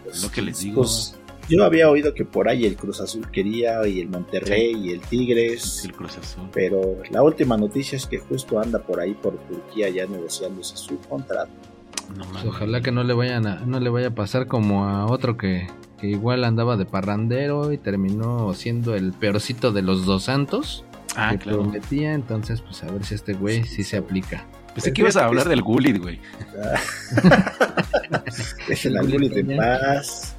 [0.09, 0.83] Es lo que les digo.
[0.83, 1.17] Pues,
[1.49, 5.01] yo había oído que por ahí el Cruz Azul quería y el Monterrey y el
[5.01, 5.85] Tigres.
[5.85, 6.45] El Cruz Azul.
[6.53, 10.97] Pero la última noticia es que justo anda por ahí por Turquía ya negociándose su
[11.01, 11.51] contrato.
[12.17, 12.45] No Pues mames.
[12.47, 15.67] ojalá que no le vayan a, no le vaya a pasar como a otro que,
[16.01, 20.85] que igual andaba de parrandero y terminó siendo el peorcito de los dos santos
[21.17, 21.63] Ah, que claro.
[21.63, 22.15] prometía.
[22.15, 24.47] Entonces, pues a ver si este güey sí se aplica.
[24.75, 26.19] Pensé que ibas a hablar del Gullit, güey.
[28.69, 30.35] Dejen al Gullit en paz.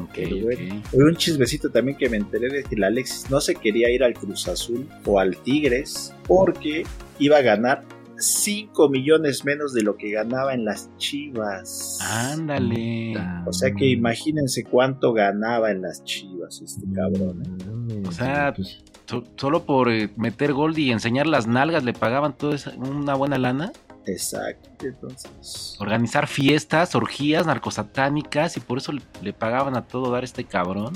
[0.00, 0.82] Ok, Pero bueno.
[0.92, 4.14] un chismecito también que me enteré de que el Alexis no se quería ir al
[4.14, 6.84] Cruz Azul o al Tigres porque
[7.18, 7.84] iba a ganar
[8.16, 11.98] 5 millones menos de lo que ganaba en las Chivas.
[12.02, 13.14] Ándale.
[13.46, 17.42] O sea que imagínense cuánto ganaba en las Chivas este cabrón.
[17.90, 18.02] ¿eh?
[18.06, 22.32] O sea, pues, So- solo por eh, meter gol y enseñar las nalgas le pagaban
[22.36, 23.72] toda esa- una buena lana.
[24.06, 24.68] Exacto.
[24.86, 30.44] Entonces, Organizar fiestas, orgías narcosatánicas y por eso le, le pagaban a todo dar este
[30.44, 30.92] cabrón.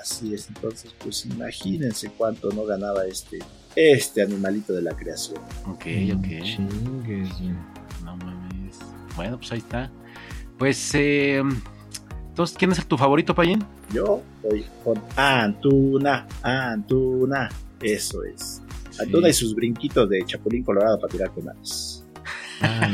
[0.00, 0.48] así es.
[0.48, 3.38] Entonces, pues imagínense cuánto no ganaba este,
[3.76, 5.38] este animalito de la creación.
[5.66, 6.42] Ok, mm, ok.
[6.42, 7.28] chingues.
[8.04, 8.78] No mames.
[9.16, 9.90] Bueno, pues ahí está.
[10.58, 11.42] Pues, eh,
[12.40, 13.62] entonces, ¿quién es tu favorito, Payín?
[13.92, 17.50] Yo voy con Antuna, Antuna.
[17.82, 18.62] Eso es.
[18.98, 22.02] Antuna y sus brinquitos de Chapulín Colorado para tirar penales.
[22.62, 22.88] Ah,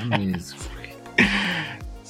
[0.00, 0.90] no mames, güey.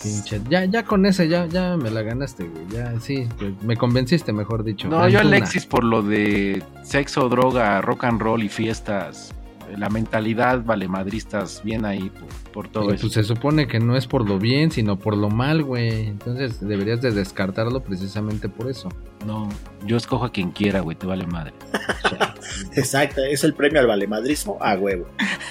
[0.03, 2.64] Pinche- Ya, ya con ese, ya, ya me la ganaste, güey.
[2.73, 4.88] Ya, sí, pues, me convenciste, mejor dicho.
[4.88, 5.21] No, yo.
[5.21, 9.35] Alexis por lo de sexo, droga, rock and roll y fiestas.
[9.77, 13.03] La mentalidad valemadristas bien ahí por, por todo Pero, eso.
[13.03, 16.09] Pues se supone que no es por lo bien, sino por lo mal, güey.
[16.09, 18.89] Entonces deberías de descartarlo precisamente por eso.
[19.27, 19.49] No,
[19.87, 21.53] yo escojo a quien quiera, güey, te vale madre.
[22.75, 25.07] Exacto, es el premio al valemadrismo a huevo.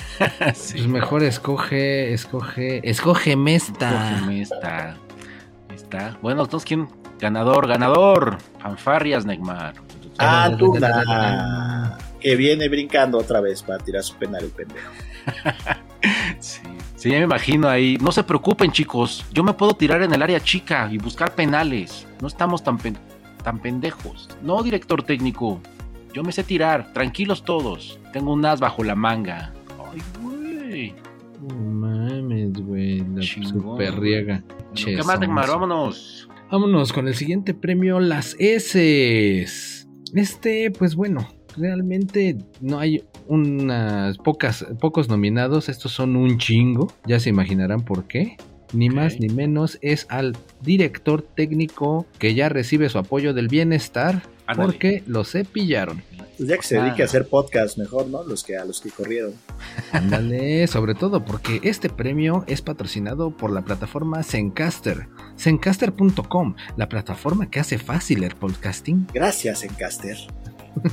[0.55, 0.73] sí.
[0.73, 4.11] Pues mejor escoge, escoge, escógeme esta.
[4.11, 4.97] Escógeme esta.
[5.73, 6.17] Está.
[6.21, 6.87] Bueno, entonces, ¿quién?
[7.19, 8.37] Ganador, ganador.
[8.59, 9.75] Fanfarrias, Neymar.
[10.17, 14.91] Antuna, que viene brincando otra vez para tirar su penal el pendejo.
[16.39, 16.61] Sí.
[16.95, 17.97] sí, ya me imagino ahí.
[18.01, 19.25] No se preocupen, chicos.
[19.33, 22.07] Yo me puedo tirar en el área chica y buscar penales.
[22.21, 22.97] No estamos tan, pen-
[23.43, 24.29] tan pendejos.
[24.41, 25.59] No, director técnico.
[26.13, 26.93] Yo me sé tirar.
[26.93, 27.99] Tranquilos todos.
[28.13, 29.51] Tengo un as bajo la manga.
[29.91, 30.95] Ay, güey.
[31.41, 33.03] No mames, güey.
[33.13, 34.41] La super riega.
[34.73, 35.19] ¿Qué más.
[35.49, 36.29] Vámonos.
[36.49, 39.85] Vámonos con el siguiente premio, las S.
[40.15, 45.69] Este, pues bueno, realmente no hay unas pocas, pocos nominados.
[45.69, 46.91] Estos son un chingo.
[47.05, 48.37] Ya se imaginarán por qué.
[48.71, 54.21] Ni más ni menos es al director técnico que ya recibe su apoyo del bienestar
[54.55, 56.03] porque lo cepillaron.
[56.37, 56.83] Pues ya que se Ah.
[56.83, 58.23] dedique a hacer podcast mejor, ¿no?
[58.23, 59.33] Los que a los que corrieron.
[59.91, 65.07] Ándale, sobre todo porque este premio es patrocinado por la plataforma Zencaster.
[65.37, 69.07] Zencaster.com, la plataforma que hace fácil el podcasting.
[69.13, 70.15] Gracias, Encaster.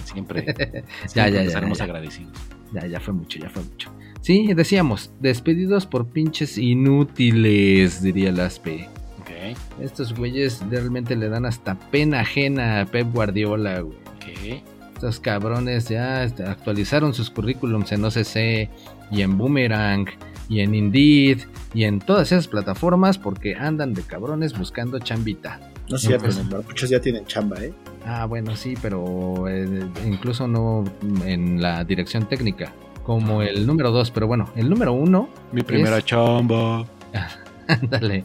[0.04, 0.44] Siempre.
[0.56, 1.84] Ya, siempre ya, ya, estaremos ya.
[1.84, 2.32] agradecidos.
[2.72, 3.90] Ya, ya fue mucho, ya fue mucho.
[4.20, 8.88] Sí, decíamos, despedidos por pinches inútiles, diría el Aspe.
[9.20, 13.96] Ok, Estos güeyes realmente le dan hasta pena ajena a Pep Guardiola, güey.
[14.16, 14.62] ok.
[14.94, 18.70] Estos cabrones ya este, actualizaron sus currículums en OCC
[19.10, 20.06] y en Boomerang
[20.48, 21.40] y en Indeed
[21.74, 25.60] y en todas esas plataformas porque andan de cabrones buscando chambita.
[25.90, 26.38] No es cierto, pues.
[26.38, 27.74] Neymar, muchos ya tienen chamba, ¿eh?
[28.06, 30.84] Ah, bueno, sí, pero eh, incluso no
[31.24, 35.98] en la dirección técnica, como el número 2, pero bueno, el número 1, Mi primera
[35.98, 36.84] Es- chamba.
[37.68, 38.24] ándale,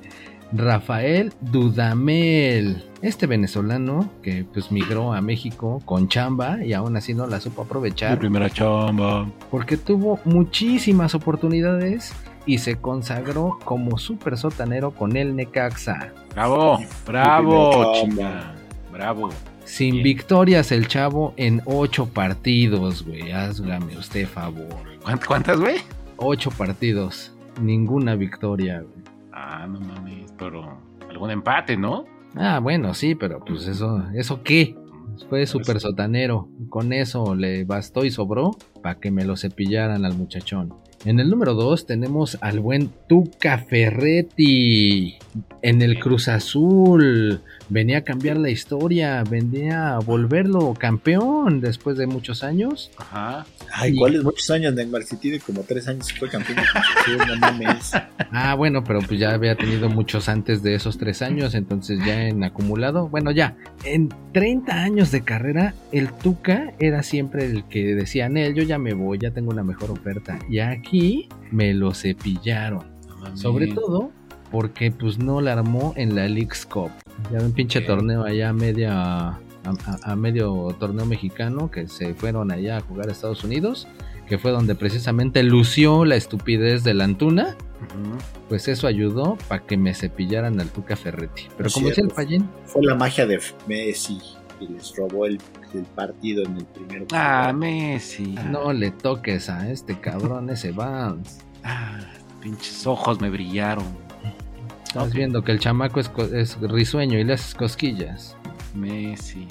[0.53, 7.25] Rafael Dudamel, este venezolano que pues migró a México con chamba y aún así no
[7.25, 9.27] la supo Mi aprovechar primera chamba.
[9.49, 12.13] porque tuvo muchísimas oportunidades
[12.45, 16.11] y se consagró como super sotanero con el Necaxa.
[16.35, 18.53] Bravo, Mi bravo, chamba.
[18.91, 19.29] Bravo.
[19.65, 20.03] Sin Bien.
[20.03, 23.31] victorias el chavo en ocho partidos, güey.
[23.31, 24.67] Hágame usted favor.
[25.03, 25.77] ¿Cuánt- ¿Cuántas, güey?
[26.17, 27.31] Ocho partidos.
[27.61, 29.03] Ninguna victoria, güey.
[29.31, 30.77] Ah, no mames, pero
[31.09, 32.05] algún empate, ¿no?
[32.35, 34.75] Ah, bueno, sí, pero pues eso, ¿eso qué?
[35.29, 36.47] Fue súper sotanero.
[36.69, 40.73] Con eso le bastó y sobró para que me lo cepillaran al muchachón.
[41.03, 45.15] En el número 2 tenemos al buen Tuca Ferretti.
[45.61, 47.41] En el Cruz Azul.
[47.71, 49.23] Venía a cambiar la historia.
[49.23, 52.91] Venía a volverlo campeón después de muchos años.
[52.97, 53.45] Ajá.
[53.71, 53.95] Ay.
[53.95, 55.03] ¿cuáles muchos años, Neymar?
[55.03, 56.57] Si tiene como tres años que fue campeón
[57.27, 57.93] no mames.
[58.33, 62.27] Ah, bueno, pero pues ya había tenido muchos antes de esos tres años, entonces ya
[62.27, 67.93] en acumulado, bueno, ya, en 30 años de carrera, el Tuca era siempre el que
[67.93, 70.39] decía, Nel, yo ya me voy, ya tengo una mejor oferta.
[70.49, 72.85] Y aquí me lo cepillaron.
[73.35, 74.11] Sobre todo
[74.51, 76.91] porque pues no la armó en la League's Cup.
[77.31, 79.39] Ya un pinche torneo allá media...
[79.63, 83.87] A, a- a medio torneo mexicano que se fueron allá a jugar a Estados Unidos,
[84.27, 87.55] que fue donde precisamente lució la estupidez de la Antuna
[88.49, 91.43] pues eso ayudó para que me cepillaran al Tuca Ferretti.
[91.57, 92.09] Pero Es como decía el.
[92.11, 94.19] Payín, Fue la magia de Messi
[94.59, 95.39] que les robó el,
[95.73, 98.35] el partido en el primer Ah, Messi.
[98.51, 101.41] no le toques a este cabrón ese Vance.
[101.63, 101.99] Ah,
[102.41, 103.85] pinches ojos me brillaron.
[104.91, 105.13] Estás Ok.
[105.15, 108.35] viendo que el chamaco es, risueño y le haces cosquillas.
[108.75, 109.47] Messi.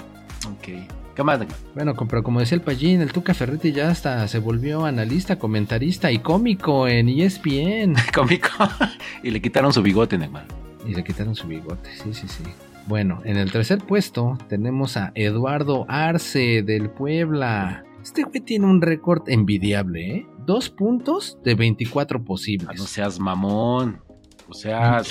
[0.47, 0.87] Ok.
[1.15, 1.39] ¿Qué más?
[1.73, 6.11] Bueno, pero como decía el Pallín, el Tuca Ferretti ya hasta se volvió analista, comentarista
[6.11, 7.95] y cómico en ESPN.
[8.13, 8.49] Cómico.
[9.23, 10.45] y le quitaron su bigote, Neymar.
[10.87, 12.43] Y le quitaron su bigote, sí, sí, sí.
[12.87, 17.83] Bueno, en el tercer puesto tenemos a Eduardo Arce del Puebla.
[18.03, 20.27] Este güey tiene un récord envidiable, ¿eh?
[20.45, 22.77] Dos puntos de 24 Ah, posibles.
[22.79, 24.01] no seas mamón.
[24.49, 25.01] O sea,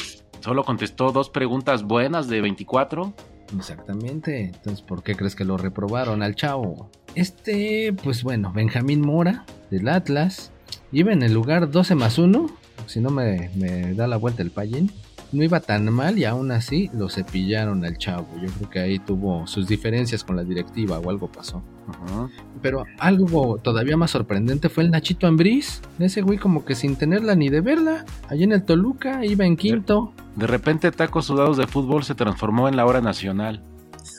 [0.41, 3.13] solo contestó dos preguntas buenas de 24.
[3.57, 4.45] Exactamente.
[4.45, 6.91] Entonces, ¿por qué crees que lo reprobaron al chavo?
[7.15, 10.53] Este, pues bueno, Benjamín Mora, del Atlas,
[10.93, 12.47] iba en el lugar 12 más 1.
[12.87, 14.91] Si no me, me da la vuelta el payín.
[15.33, 18.27] No iba tan mal y aún así lo cepillaron al chavo.
[18.43, 21.63] Yo creo que ahí tuvo sus diferencias con la directiva o algo pasó.
[21.89, 22.31] Ujú.
[22.61, 25.83] Pero algo todavía más sorprendente fue el Nachito Ambriz.
[25.99, 28.05] Ese güey como que sin tenerla ni de verla.
[28.29, 30.13] Allí en el Toluca iba en quinto.
[30.37, 33.63] De repente, tacos sudados de fútbol se transformó en la hora nacional.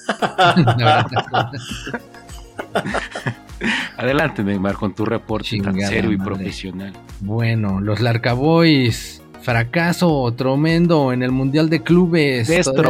[3.98, 6.94] Adelante, Neymar, con tu reporte tan serio y profesional.
[7.20, 9.21] Bueno, los Larcaboys.
[9.42, 12.48] Fracaso tremendo en el Mundial de Clubes.
[12.48, 12.84] ¿Qué es siquiera-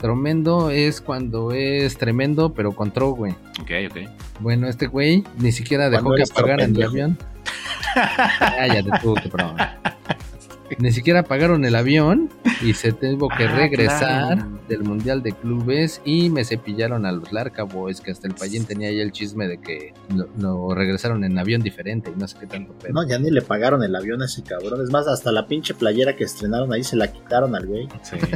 [0.00, 3.32] Tremendo es cuando es tremendo, pero con tro, güey.
[3.60, 3.96] Ok, ok.
[4.40, 7.18] Bueno, este güey ni siquiera dejó que apagaran el avión.
[7.94, 9.56] Cállate tú, cabrón.
[10.78, 12.30] Ni siquiera apagaron el avión
[12.62, 14.58] y se tuvo que Ah, regresar claro.
[14.68, 18.64] del Mundial de Clubes y me cepillaron a los Larca Boys, que hasta el payín
[18.64, 22.36] tenía ahí el chisme de que lo, lo regresaron en avión diferente y no sé
[22.40, 22.92] qué tanto pedo.
[22.92, 24.80] No, ya ni le pagaron el avión a ese cabrón.
[24.82, 27.88] Es más, hasta la pinche playera que estrenaron ahí se la quitaron al güey.
[28.02, 28.16] Sí.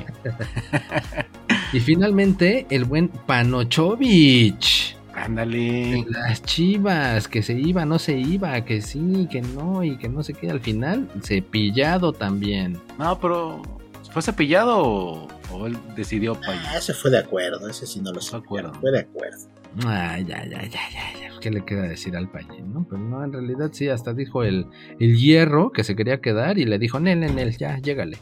[1.73, 4.96] Y finalmente el buen Panochovich.
[5.17, 6.05] Ándale.
[6.09, 10.23] Las chivas, que se iba, no se iba, que sí, que no, y que no
[10.23, 10.51] sé qué.
[10.51, 12.79] Al final, cepillado también.
[12.99, 13.63] No, pero
[14.13, 18.13] ¿fue cepillado o, o él decidió para Ah, ese fue de acuerdo, ese sí no
[18.13, 18.33] lo sé.
[18.33, 18.75] De acuerdo.
[18.75, 19.39] Fue de acuerdo.
[19.87, 21.41] Ay, ya, ya, ya, ya, ya.
[21.41, 22.87] ¿Qué le queda decir al payín, no?
[22.89, 24.67] Pero no, en realidad sí, hasta dijo el,
[24.99, 28.19] el hierro que se quería quedar y le dijo, Nel, Nel, ya, llégale.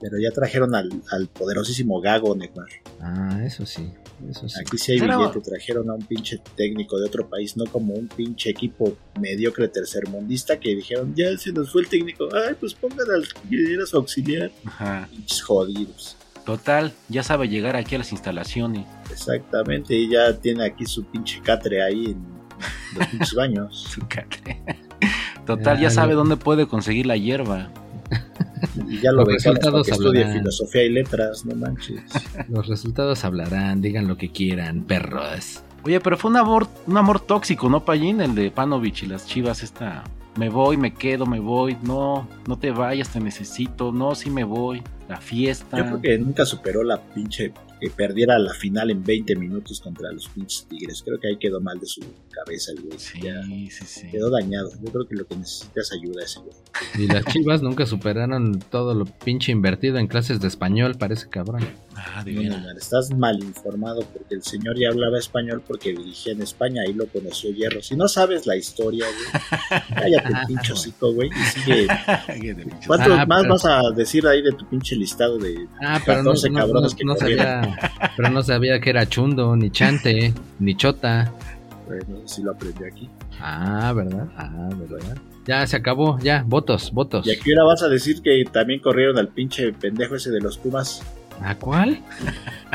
[0.00, 2.68] Pero ya trajeron al, al poderosísimo Gago, Neymar.
[3.02, 3.90] Ah, eso sí,
[4.30, 4.56] eso sí.
[4.60, 5.40] Aquí sí hay Pero- billete.
[5.40, 10.58] Trajeron a un pinche técnico de otro país, no como un pinche equipo mediocre tercermundista
[10.58, 12.28] que dijeron, ya se nos fue el técnico.
[12.34, 13.24] Ay, pues pongan al
[13.86, 14.50] su auxiliar.
[14.64, 15.08] Ajá.
[15.10, 16.16] Pinches jodidos.
[16.44, 18.86] Total, ya sabe llegar aquí a las instalaciones.
[19.10, 22.24] Exactamente, y ya tiene aquí su pinche catre ahí en
[22.98, 23.86] los pinches baños.
[23.90, 24.60] Su catre.
[25.46, 27.70] Total, ya sabe dónde puede conseguir la hierba.
[28.88, 30.38] Y ya lo Los resultados que estudie hablarán.
[30.38, 32.02] filosofía y letras, no manches.
[32.48, 35.62] Los resultados hablarán, digan lo que quieran, perros.
[35.84, 38.20] Oye, pero fue un amor, un amor tóxico, ¿no, Payín?
[38.20, 40.04] El de Panovich y las chivas esta.
[40.36, 41.76] Me voy, me quedo, me voy.
[41.82, 43.92] No, no te vayas, te necesito.
[43.92, 44.82] No, sí me voy.
[45.08, 45.78] La fiesta.
[45.78, 50.10] Yo creo que nunca superó la pinche que perdiera la final en 20 minutos contra
[50.12, 51.02] los pinches Tigres.
[51.04, 52.98] Creo que ahí quedó mal de su cabeza el güey.
[52.98, 54.08] Sí, Ya sí, sí.
[54.10, 54.70] quedó dañado.
[54.82, 56.52] Yo creo que lo que necesita es ayuda ese güey.
[56.98, 61.28] Y las chivas nunca superaron todo lo pinche invertido en clases de español para ese
[61.28, 61.64] cabrón.
[61.96, 62.40] Ah, No.
[62.40, 66.92] Neymar, estás mal informado porque el señor ya hablaba español porque dirigía en España, ahí
[66.94, 67.82] lo conoció Hierro.
[67.82, 71.86] Si no sabes la historia, güey, cállate el pinche hocico, güey, y sigue.
[72.86, 76.18] ¿Cuántos Ah, más pero- vas a decir ahí de tu pinche listado de Ah, pero
[76.22, 77.60] no, 14 no- cabrones no- que no sabía,
[78.16, 81.32] pero no sabía que era chundo, ni chante, ni chota.
[81.86, 83.08] Bueno, si lo aprendió aquí.
[83.40, 84.26] Ah, ¿verdad?
[84.36, 85.16] Ah, ¿verdad?
[85.46, 87.26] Ya se acabó, ya, votos, votos.
[87.26, 90.58] Y aquí ahora vas a decir que también corrieron al pinche pendejo ese de los
[90.58, 91.02] Pumas.
[91.42, 92.02] ¿A cuál?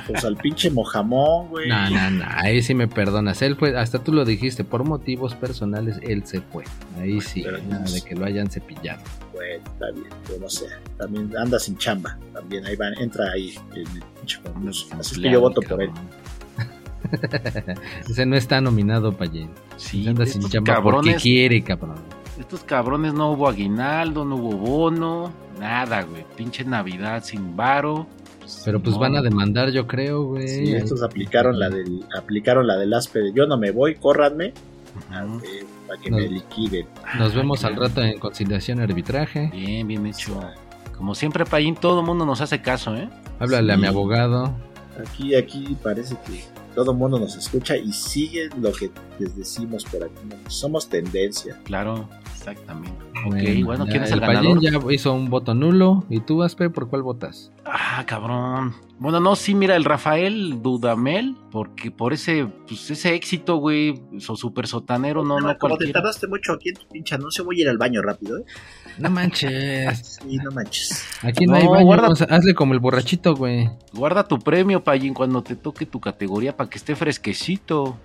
[0.08, 1.69] Pues al pinche Mojamón, güey.
[1.69, 3.41] No, no, no, ahí sí me perdonas.
[3.41, 6.63] Él fue, hasta tú lo dijiste, por motivos personales, él se fue.
[6.99, 9.02] Ahí sí, Pero nada pues- de que lo hayan cepillado.
[9.34, 10.80] Bueno, está bien, como sea.
[10.97, 12.17] También anda sin chamba.
[12.34, 14.39] También ahí va, entra ahí en el pinche.
[14.99, 15.89] Así que yo voto por él.
[18.10, 19.49] Ese no está nominado, Payén.
[19.78, 21.95] Sí, Anda sin chamba porque quiere, cabrón.
[22.39, 26.26] estos cabrones no hubo aguinaldo, no hubo bono, nada, güey.
[26.36, 28.08] Pinche Navidad sin varo.
[28.66, 29.02] Pero pues no.
[29.02, 30.48] van a demandar, yo creo, güey.
[30.48, 34.54] Sí, estos aplicaron la del aplicaron la del aspe de yo no me voy, córranme
[35.12, 35.39] Ujú.
[35.46, 36.18] eh, para que No.
[36.18, 36.88] me liquiden.
[37.18, 39.50] Nos Ah, vemos al rato en conciliación y arbitraje.
[39.52, 40.39] Bien, bien hecho.
[40.98, 43.10] Como siempre, Payín, todo el mundo nos hace caso, ¿eh?
[43.39, 43.82] Háblale a Sí.
[43.82, 44.54] mi abogado.
[45.00, 46.44] Aquí, aquí parece que
[46.76, 50.13] todo el mundo nos escucha y sigue lo que les decimos por aquí.
[50.48, 51.60] Somos tendencia.
[51.63, 52.94] Claro, exactamente.
[53.25, 54.88] Ok, bueno, ¿quién es el, Payín ganador?
[54.89, 56.03] ya hizo un voto nulo.
[56.09, 57.51] ¿Y tú, Aspe, por cuál votas?
[57.65, 58.73] Ah, cabrón.
[58.99, 64.36] Bueno, no, sí, mira, el Rafael Dudamel, porque por ese, pues ese éxito, güey, su
[64.36, 67.63] super sotanero, no, no, Como te tardaste mucho aquí en tu pinche anuncio, voy a
[67.63, 68.43] ir al baño rápido, ¿eh?
[68.97, 70.19] No manches.
[70.23, 71.05] Sí, no manches.
[71.21, 71.86] Aquí no, No, hay baño.
[71.86, 73.69] guarda- o sea, hazle como el borrachito, güey.
[73.93, 77.97] Guarda tu premio, Payín, cuando te toque tu categoría para que esté fresquecito.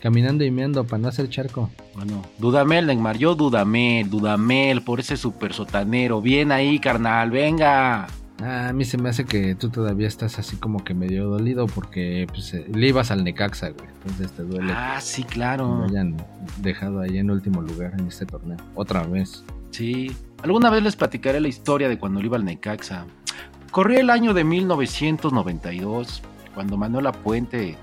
[0.00, 1.70] Caminando y meando para no hacer charco.
[1.94, 6.20] Bueno, Dudamel, Neymar, yo Dudamel, Dudamel, por ese super sotanero.
[6.20, 8.06] Bien ahí, carnal, venga.
[8.42, 11.66] Ah, a mí se me hace que tú todavía estás así como que medio dolido
[11.66, 13.88] porque pues, eh, le ibas al Necaxa, güey.
[14.02, 15.74] Entonces te duele Ah, sí, que claro.
[15.76, 16.16] me hayan
[16.60, 18.58] dejado ahí en último lugar en este torneo.
[18.74, 19.42] Otra vez.
[19.70, 20.12] Sí.
[20.42, 23.06] Alguna vez les platicaré la historia de cuando le iba al Necaxa.
[23.70, 26.22] Corría el año de 1992,
[26.54, 27.76] cuando Manuel Puente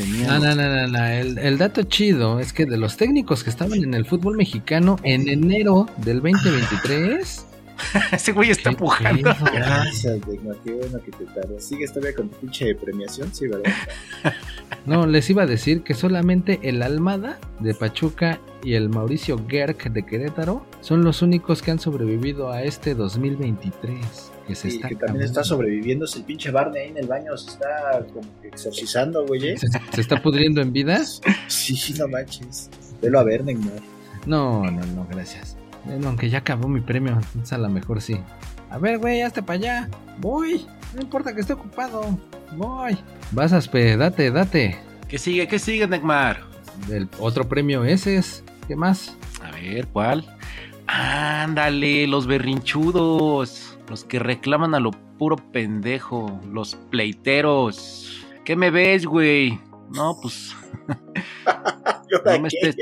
[0.00, 0.26] tenía...
[0.26, 1.06] No, no, no, no, no.
[1.06, 4.96] El, el dato chido es que de los técnicos que estaban en el fútbol mexicano
[5.02, 7.46] en enero del 2023.
[8.12, 9.34] Ese güey está ¿Qué pujando.
[9.52, 11.64] Gracias, Digno, qué bueno que te tardas.
[11.64, 13.32] ¿Sigues todavía con tu pinche premiación?
[13.34, 13.72] Sí, ¿verdad?
[14.86, 19.92] No, les iba a decir que solamente el Almada de Pachuca y el Mauricio Gerg
[19.92, 24.29] de Querétaro son los únicos que han sobrevivido a este 2023.
[24.50, 26.04] Que se Sí, está que también está sobreviviendo.
[26.06, 29.50] Es el pinche Barney ahí en el baño, se está como que exorcizando, güey.
[29.50, 29.56] ¿eh?
[29.56, 31.00] ¿Se, se está pudriendo en vida?
[31.48, 32.68] Sí, no manches.
[33.00, 33.80] Velo a ver, Neymar.
[34.26, 35.56] No, no, no, gracias.
[35.84, 38.16] Bueno, aunque ya acabó mi premio, entonces a lo mejor sí.
[38.70, 39.88] A ver, güey, hazte para allá.
[40.18, 40.66] Voy.
[40.94, 42.18] No importa que esté ocupado.
[42.56, 42.98] Voy.
[43.30, 44.78] Vas, Aspe, date, date.
[45.08, 45.46] ¿Qué sigue?
[45.46, 46.40] ¿Qué sigue, Neymar?
[46.90, 48.42] El otro premio ese es.
[48.66, 49.16] ¿Qué más?
[49.42, 50.26] A ver, ¿cuál?
[50.86, 53.69] Ándale, los berrinchudos.
[53.90, 56.40] Los que reclaman a lo puro pendejo.
[56.50, 58.24] Los pleiteros.
[58.44, 59.58] ¿Qué me ves, güey?
[59.92, 60.54] No, pues,
[62.08, 62.76] ¿Y ahora No me estés-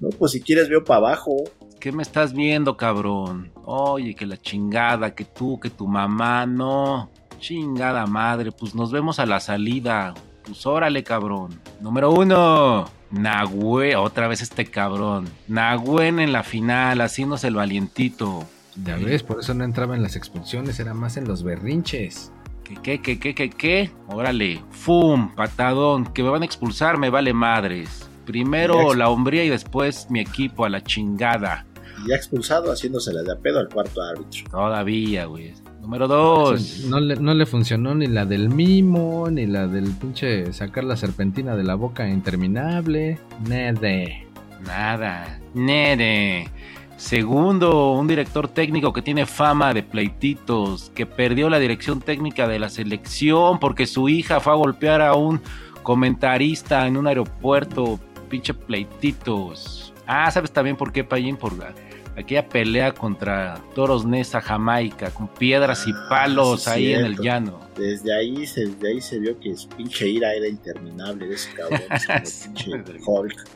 [0.00, 1.32] No, pues si quieres veo para abajo.
[1.80, 3.52] ¿qué me estás viendo, cabrón?
[3.64, 7.10] Oye, que la chingada, que tú, que tu mamá, no.
[7.40, 10.14] Chingada madre, pues nos vemos a la salida.
[10.46, 11.60] Pues órale, cabrón.
[11.80, 12.86] Número uno.
[13.10, 15.28] Nahue, otra vez este cabrón.
[15.46, 18.44] Nahuen en la final, haciéndose el valientito.
[18.82, 22.32] Ya ves, por eso no entraba en las expulsiones, era más en los berrinches.
[22.64, 23.90] ¿Qué, qué, qué, qué, qué, qué?
[24.08, 28.08] Órale, fum, patadón, que me van a expulsar, me vale madres.
[28.24, 31.66] Primero la hombría y después mi equipo a la chingada.
[32.04, 34.44] Y ya expulsado haciéndosela de a pedo al cuarto árbitro.
[34.50, 35.52] Todavía, güey.
[35.80, 36.86] Número dos.
[36.88, 40.96] No le, no le funcionó ni la del mimo, ni la del pinche sacar la
[40.96, 43.18] serpentina de la boca interminable.
[43.46, 44.26] Nede.
[44.66, 45.38] Nada.
[45.52, 46.48] Nere.
[46.96, 52.58] Segundo, un director técnico que tiene fama de pleititos, que perdió la dirección técnica de
[52.58, 55.40] la selección porque su hija fue a golpear a un
[55.82, 57.98] comentarista en un aeropuerto.
[58.28, 59.92] Pinche pleititos.
[60.06, 61.36] Ah, ¿sabes también por qué, Payín?
[61.36, 61.74] Por la-
[62.16, 67.60] aquella pelea contra Toros Nesa, Jamaica, con piedras y Ah, palos ahí en el llano.
[67.76, 71.50] Desde ahí, se, desde ahí se vio que su pinche ira era interminable de ese
[71.54, 71.80] cabrón.
[72.22, 72.70] ese pinche.
[73.04, 73.48] Hulk.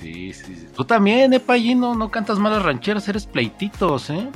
[0.00, 0.66] Sí, sí, sí.
[0.74, 4.28] Tú también, eh, Payín, no, no cantas malas rancheras, eres pleititos, ¿eh?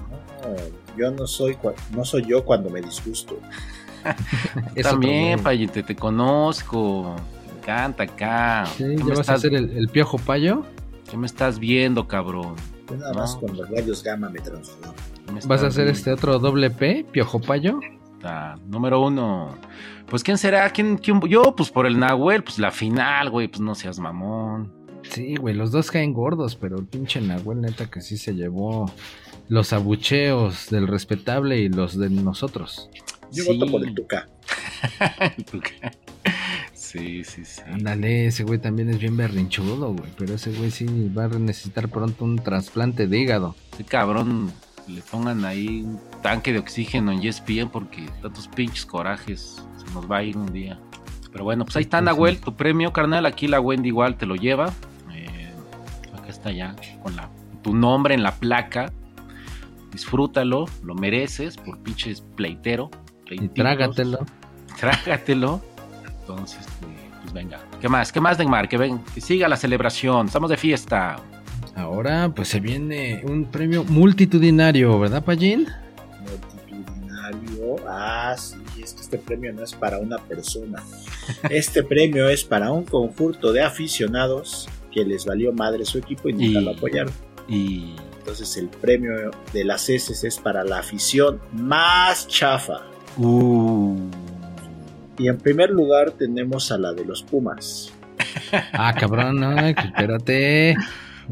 [0.42, 3.38] No, yo no soy, cua- no soy yo cuando me disgusto.
[4.74, 7.16] Tú también, Payín, te, te conozco.
[7.52, 8.66] Me encanta acá.
[8.76, 10.64] Sí, ¿Qué, ¿Ya vas a hacer el, el piojo payo?
[11.10, 12.56] qué me estás viendo, cabrón?
[12.90, 13.40] Yo nada más No.
[13.40, 14.94] con los rayos gamma me transformo.
[15.26, 15.98] ¿Qué me ¿Vas a hacer viendo?
[15.98, 17.80] este otro doble P, piojo payo?
[18.66, 19.54] Número uno.
[20.08, 20.68] Pues, ¿quién será?
[20.70, 21.20] ¿Quién, quién?
[21.22, 24.72] Yo, pues, por el Nahuel, pues, la final, güey, pues, no seas mamón.
[25.10, 28.90] Sí, güey, los dos caen gordos, pero el pinche Nahuel neta que sí se llevó
[29.48, 32.90] los abucheos del respetable y los de nosotros.
[33.32, 33.52] Yo Sí.
[33.58, 34.28] voto por el Tuca.
[36.74, 37.60] sí, sí, sí.
[37.66, 41.88] Ándale, ese güey también es bien berrinchudo, güey, pero ese güey sí va a necesitar
[41.88, 43.54] pronto un trasplante de hígado.
[43.74, 44.52] Ese cabrón,
[44.88, 50.10] le pongan ahí un tanque de oxígeno en ESPN porque tantos pinches corajes se nos
[50.10, 50.78] va a ir un día.
[51.32, 52.06] Pero bueno, pues ahí está, Sí, sí.
[52.06, 53.26] Nahuel, tu premio, carnal.
[53.26, 54.72] Aquí la Wendy igual te lo lleva.
[56.46, 57.28] Está ya, con la,
[57.62, 58.92] tu nombre en la placa.
[59.90, 62.88] Disfrútalo, lo mereces por pinches pleitero.
[63.28, 64.24] Y trágatelo.
[64.78, 65.60] Trágatelo.
[66.20, 67.58] Entonces, eh, pues venga.
[67.80, 68.12] ¿Qué más?
[68.12, 68.68] ¿Qué más, Neymar?
[68.68, 70.26] Que, ven, que siga la celebración.
[70.26, 71.16] Estamos de fiesta.
[71.74, 75.66] Ahora, pues se viene un premio multitudinario, ¿verdad, Pallín?
[76.20, 77.74] Multitudinario.
[77.88, 80.80] Ah, sí, es que este premio no es para una persona.
[81.50, 86.32] Este premio es para un conjunto de aficionados que les valió madre su equipo y
[86.32, 87.12] nunca Y- lo apoyaron.
[87.48, 92.80] Y Entonces el premio de las heces es para la afición más chafa.
[93.18, 93.94] Uh,
[95.18, 97.92] Y en primer lugar tenemos a la de los Pumas.
[98.72, 100.76] Ah, cabrón, no, que espérate.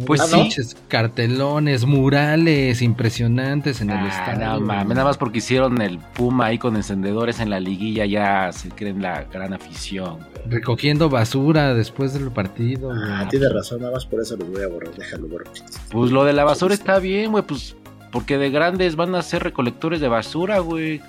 [0.07, 0.34] Pues sí.
[0.36, 4.61] pinches cartelones, murales impresionantes en el Ah, estadio.
[4.61, 8.51] no mames, nada más porque hicieron el Puma ahí con encendedores en la liguilla ya
[8.53, 10.16] se creen la gran afición.
[10.18, 10.28] güey.
[10.49, 12.88] Recogiendo basura después del partido.
[12.88, 12.99] güey.
[13.09, 14.95] Ah, tienes razón, nada más por eso los voy a borrar.
[14.95, 15.53] Déjalo borrar.
[15.90, 17.76] Pues lo de la basura está bien, güey, pues
[18.11, 21.01] porque de grandes van a ser recolectores de basura, güey.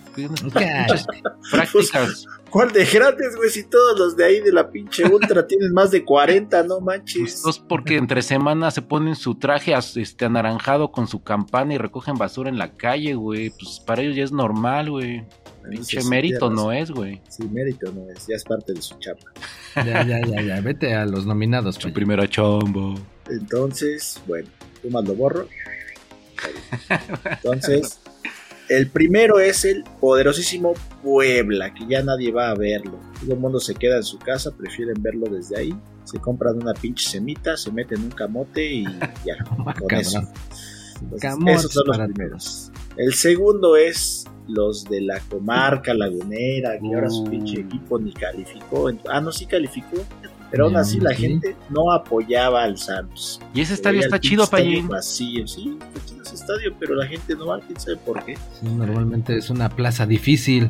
[1.52, 2.26] Prácticas.
[2.56, 3.50] ¿Cuál de grandes, güey?
[3.50, 7.20] Si todos los de ahí de la pinche ultra tienen más de 40, no manches.
[7.20, 11.78] Pues, dos porque entre semana se ponen su traje este anaranjado con su campana y
[11.78, 13.50] recogen basura en la calle, güey.
[13.50, 15.26] Pues para ellos ya es normal, güey.
[15.70, 17.22] Pinche Sí, mérito no es, güey.
[17.28, 19.34] Sí, mérito no es, ya es parte de su chapa.
[19.76, 20.62] Ya, ya, ya, ya.
[20.62, 21.76] Vete a los nominados.
[21.76, 21.94] Su Payo.
[21.94, 22.96] primera chombo.
[23.30, 24.48] Entonces, bueno,
[24.82, 25.46] tú más lo borro.
[27.26, 28.00] Entonces,
[28.70, 33.00] el primero es el poderosísimo Puebla, que ya nadie va a verlo.
[33.22, 35.76] Todo el mundo se queda en su casa, prefieren verlo desde ahí.
[36.04, 38.84] Se compran una pinche semita, se meten en un camote y
[39.26, 39.38] ya,
[39.80, 40.22] con eso.
[41.02, 42.72] Entonces, esos son los primeros.
[42.98, 47.30] El segundo es los de la comarca lagunera, que ahora su Uh.
[47.30, 48.90] pinche equipo ni calificó.
[49.10, 49.98] Ah, no, sí calificó.
[50.56, 53.42] Pero aún así la gente no apoyaba al Santos.
[53.54, 54.88] Y ese Se estadio está chido, Payín.
[54.88, 58.38] Vacío, sí, está chido ese estadio, pero la gente no va, quién sabe por qué.
[58.38, 60.70] Sí, normalmente es una plaza difícil.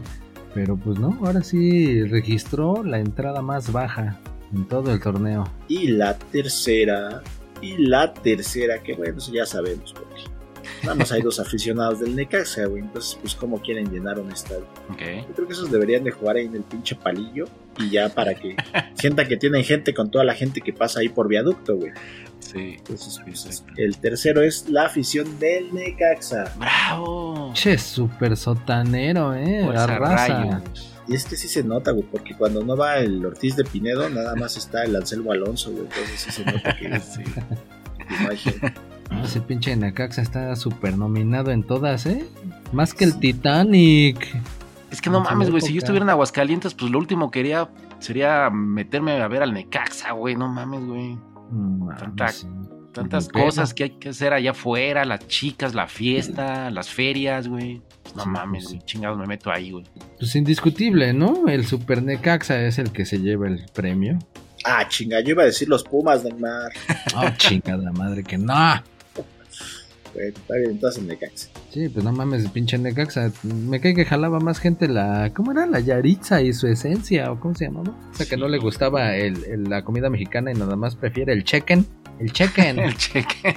[0.55, 4.17] Pero pues no, ahora sí registró la entrada más baja
[4.55, 5.47] en todo el torneo.
[5.67, 7.21] Y la tercera,
[7.61, 10.34] y la tercera, que bueno, ya sabemos por qué.
[10.83, 12.81] Nada más hay dos aficionados del Necaxa, güey.
[12.83, 14.65] Entonces, pues, ¿cómo quieren llenar un estadio?
[14.89, 15.01] Ok.
[15.27, 17.45] Yo creo que esos deberían de jugar ahí en el pinche palillo
[17.79, 18.55] y ya para que
[18.95, 21.91] sientan que tienen gente con toda la gente que pasa ahí por viaducto, güey.
[22.39, 22.75] Sí.
[22.77, 26.53] Entonces, pues, el tercero es la afición del Necaxa.
[26.57, 27.51] ¡Bravo!
[27.53, 29.61] Che, súper sotanero, eh.
[29.65, 30.27] Fuerza La raza.
[30.43, 30.91] rayos.
[31.07, 34.09] Y es que sí se nota, güey, porque cuando no va el Ortiz de Pinedo,
[34.09, 35.83] nada más está el Anselmo Alonso, güey.
[35.83, 37.23] Entonces sí se nota que, Sí.
[37.23, 38.73] que no hay gente.
[39.09, 42.25] Ah, Ese pinche Necaxa está súper nominado en todas, ¿eh?
[42.71, 44.41] Más que el Titanic.
[44.91, 45.61] Es que no su mames, güey.
[45.61, 49.53] Si yo estuviera en Aguascalientes, pues lo último que quería sería meterme a ver al
[49.53, 50.35] Necaxa, güey.
[50.35, 51.17] No mames, güey.
[51.51, 52.47] Mames, Tanta- sí.
[52.93, 57.81] Tantas cosas que hay que hacer allá afuera, las chicas, la fiesta, las ferias, güey.
[58.03, 58.75] Pues no Sí, mames, pues sí.
[58.77, 59.83] güey, chingados me meto ahí, güey.
[60.17, 61.47] Pues indiscutible, ¿no?
[61.49, 64.17] El Super Necaxa es el que se lleva el premio.
[64.63, 66.71] Ah, chinga, yo iba a decir los Pumas, Neymar.
[67.17, 68.53] Oh, chingada madre que no.
[70.17, 71.49] Está bien, entonces el Necaxa.
[71.71, 73.31] Sí, pues no mames, el pinche Necaxa.
[73.43, 75.31] Me cae que jalaba más gente la.
[75.33, 75.65] ¿Cómo era?
[75.65, 77.89] La Yaritza y su esencia, o cómo se llamaba.
[78.11, 81.33] O sea, que no le gustaba el, el- la comida mexicana y nada más prefiere
[81.33, 81.85] el chequen.
[82.19, 82.79] El chequen.
[82.85, 83.55] El cheque.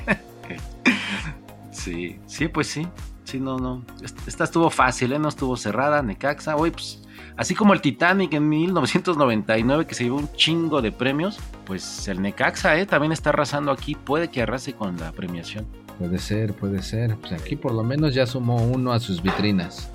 [1.70, 2.86] sí, sí, pues sí.
[3.24, 3.84] Sí, no, no.
[4.02, 5.18] Est- Esta estuvo fácil, ¿eh?
[5.18, 6.56] No estuvo cerrada, Necaxa.
[6.56, 7.02] Oye, pues,
[7.36, 12.22] así como el Titanic en 1999, que se llevó un chingo de premios, pues el
[12.22, 12.86] Necaxa, ¿eh?
[12.86, 13.94] También está arrasando aquí.
[13.94, 15.66] Puede que arrase con la premiación.
[15.98, 17.16] Puede ser, puede ser.
[17.16, 19.90] Pues aquí por lo menos ya sumó uno a sus vitrinas.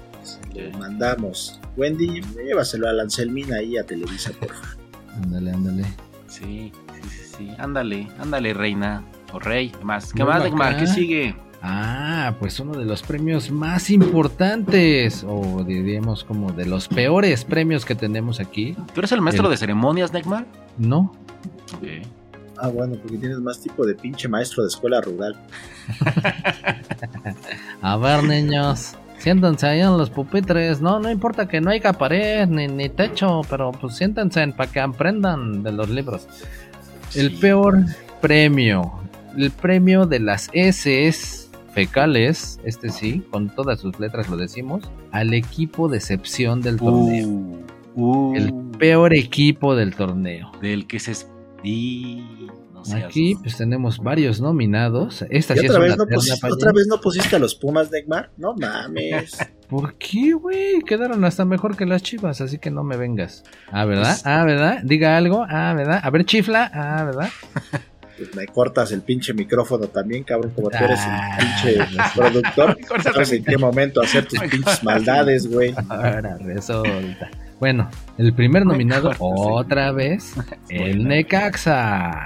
[0.54, 1.60] Le mandamos.
[1.78, 4.78] Wendy, llévaselo a la Anselmina ahí a Televisa, por favor.
[5.16, 5.84] Ándale, ándale.
[6.28, 7.50] Sí, sí, sí, sí.
[7.58, 9.04] Ándale, ándale, reina.
[9.32, 9.70] O rey.
[9.70, 10.14] ¿Qué más?
[10.14, 10.78] ¿Qué Muy más, bacán.
[10.78, 11.36] ¿Qué sigue?
[11.62, 17.86] Ah, pues uno de los premios más importantes, o diríamos como de los peores premios
[17.86, 18.76] que tenemos aquí.
[18.94, 20.46] ¿Tú eres el maestro El- de ceremonias, Neymar?
[20.78, 21.14] No.
[22.58, 25.36] Ah, bueno, porque tienes más tipo de pinche maestro de escuela rural.
[27.82, 30.82] A ver, niños, siéntense ahí en los pupitres.
[30.82, 34.80] No, no importa que no haya pared ni, ni techo, pero pues siéntense para que
[34.80, 36.28] aprendan de los libros.
[37.16, 37.80] El peor
[38.22, 38.94] premio,
[39.38, 45.34] el premio de las S fecales, este sí, con todas sus letras lo decimos, al
[45.34, 47.28] equipo de excepción del torneo.
[47.28, 47.58] Uh,
[47.96, 50.52] uh, El peor equipo del torneo.
[50.62, 51.14] Del que se...
[51.64, 52.43] y-
[52.90, 55.24] no Aquí pues tenemos varios nominados.
[55.30, 57.56] Esta ¿Y sí es otra una vez, no pusiste, otra vez no pusiste a los
[57.56, 58.32] Pumas, Neymar?
[58.38, 59.38] No mames.
[59.70, 60.82] ¿Por qué, güey?
[60.82, 63.44] Quedaron hasta mejor que las chivas, así que no me vengas.
[63.72, 64.12] Ah, ¿verdad?
[64.12, 64.80] Pues- Ah, ¿verdad?
[64.84, 65.46] Diga algo.
[65.50, 66.00] Ah, ¿verdad?
[66.04, 66.70] A ver, chifla.
[66.74, 67.30] Ah, ¿verdad?
[68.16, 72.78] Pues me cortas el pinche micrófono también, cabrón, como tú eres Ah, el pinche productor.
[73.02, 75.74] Sabes en qué momento hacer tus pinches maldades, güey.
[75.90, 77.32] Ahora resulta.
[77.60, 80.36] Bueno, el primer nominado otra vez,
[80.70, 81.08] el.
[81.08, 82.24] Necaxa.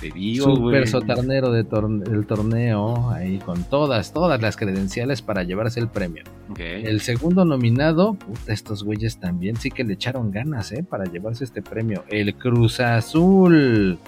[0.00, 0.54] Te digo.
[0.56, 6.22] Super sotarnero de del torneo, ahí con todas, todas las credenciales para llevarse el premio.
[6.58, 10.82] El segundo nominado, puta, estos güeyes también sí que le echaron ganas, ¿eh?
[10.82, 12.04] Para llevarse este premio.
[12.08, 13.98] El Cruz Azul.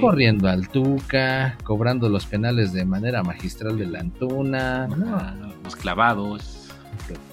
[0.00, 4.86] Corriendo al Tuca, cobrando los penales de manera magistral de la Antuna.
[4.88, 5.34] no, Ah,
[5.64, 6.68] los clavados.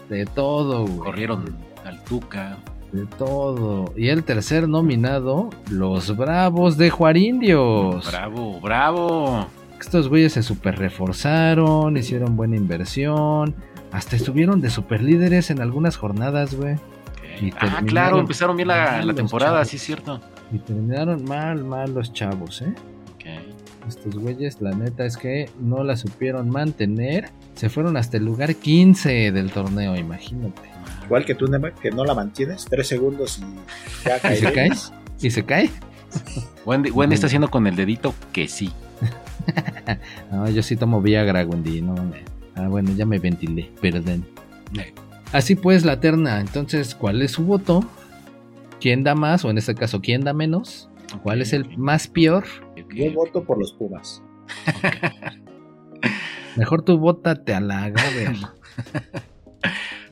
[0.10, 1.00] de todo, güey.
[1.00, 1.44] Corrieron
[1.84, 2.58] al Tuca.
[2.92, 3.94] De todo.
[3.96, 8.10] Y el tercer nominado, los Bravos de Juarindios.
[8.10, 9.48] Bravo, bravo.
[9.80, 13.54] Estos güeyes se super reforzaron, hicieron buena inversión,
[13.92, 16.76] hasta estuvieron de super líderes en algunas jornadas, güey.
[17.60, 20.20] Ah, claro, empezaron bien la, la temporada, sí es cierto.
[20.52, 22.74] Y terminaron mal, mal los chavos, ¿eh?
[23.88, 27.30] Estos güeyes, la neta es que no la supieron mantener.
[27.56, 30.77] Se fueron hasta el lugar 15 del torneo, imagínate.
[31.08, 34.36] Igual que tú, Neymar, que no la mantienes, tres segundos y ya cae.
[34.38, 34.70] ¿Y se cae?
[35.22, 35.70] ¿Y se cae?
[36.66, 38.74] Wendy, Wendy está haciendo con el dedito que sí.
[40.32, 41.82] no, yo sí tomo Viagra, Wendy.
[41.82, 41.96] No,
[42.56, 44.26] ah, bueno, ya me ventilé, perdón.
[45.32, 46.42] Así pues, la terna.
[46.42, 47.86] Entonces, ¿cuál es su voto?
[48.82, 49.46] ¿Quién da más?
[49.46, 50.90] O en este caso, ¿quién da menos?
[51.24, 52.44] ¿Cuál es el más peor?
[52.94, 54.22] Yo voto por los Pumas.
[56.58, 57.92] Mejor tú votate a la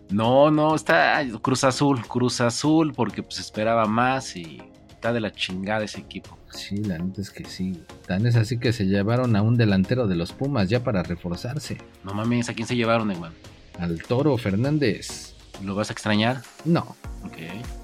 [0.10, 5.32] No, no, está Cruz Azul, Cruz Azul, porque pues esperaba más y está de la
[5.32, 6.38] chingada ese equipo.
[6.52, 7.84] Sí, la neta es que sí.
[8.08, 11.78] Tan es así que se llevaron a un delantero de los Pumas ya para reforzarse.
[12.04, 13.36] No mames, ¿a quién se llevaron, hermano?
[13.80, 15.36] Al Toro Fernández.
[15.64, 16.42] ¿Lo vas a extrañar?
[16.66, 16.96] No.
[17.24, 17.38] Ok.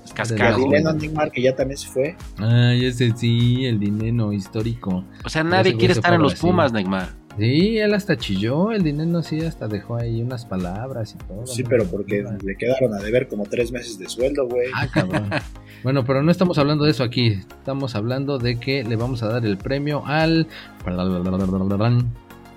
[0.05, 0.57] Es cascado.
[0.57, 2.15] El dinero Neymar, que ya también se fue.
[2.37, 5.05] Ay, ese sí, el dinero histórico.
[5.23, 7.09] O sea, nadie quiere estar en los Pumas, Neymar.
[7.37, 11.47] Sí, él hasta chilló, el dinero sí, hasta dejó ahí unas palabras y todo.
[11.47, 14.67] Sí, pero porque le quedaron a deber como tres meses de sueldo, güey.
[14.75, 15.29] Ah, cabrón.
[15.83, 17.27] bueno, pero no estamos hablando de eso aquí.
[17.27, 20.47] Estamos hablando de que le vamos a dar el premio al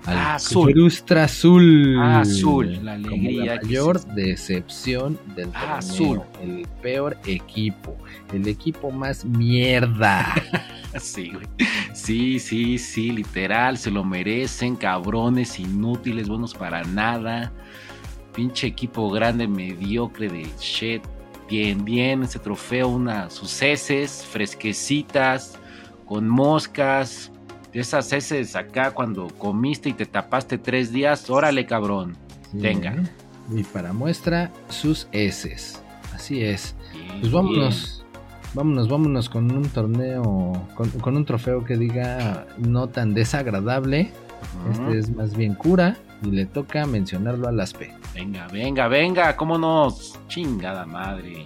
[0.05, 0.69] azul.
[0.69, 1.97] Ilustra azul.
[1.99, 3.55] Azul, la alegría.
[3.55, 5.75] la mayor decepción del torneo.
[5.75, 6.21] Azul.
[6.43, 7.95] El peor equipo.
[8.33, 10.33] El equipo más mierda.
[10.99, 11.45] sí, güey.
[11.93, 13.77] Sí, sí, sí, literal.
[13.77, 17.51] Se lo merecen, cabrones, inútiles, buenos para nada.
[18.33, 21.03] Pinche equipo grande, mediocre de shit.
[21.49, 25.59] Bien, bien, ese trofeo, una, sus heces fresquecitas,
[26.05, 27.31] con moscas,
[27.71, 32.17] esas heces acá cuando comiste y te tapaste tres días, órale cabrón,
[32.53, 32.95] venga.
[33.53, 35.83] Y para muestra, sus heces.
[36.13, 36.75] Así es.
[37.19, 38.04] pues vámonos,
[38.55, 44.11] vámonos, vámonos con un torneo, con, un trofeo que diga no tan desagradable.
[44.71, 47.93] Este es más bien cura y le toca mencionarlo al aspe.
[48.13, 51.45] Venga, venga, venga, cómo nos, chingada madre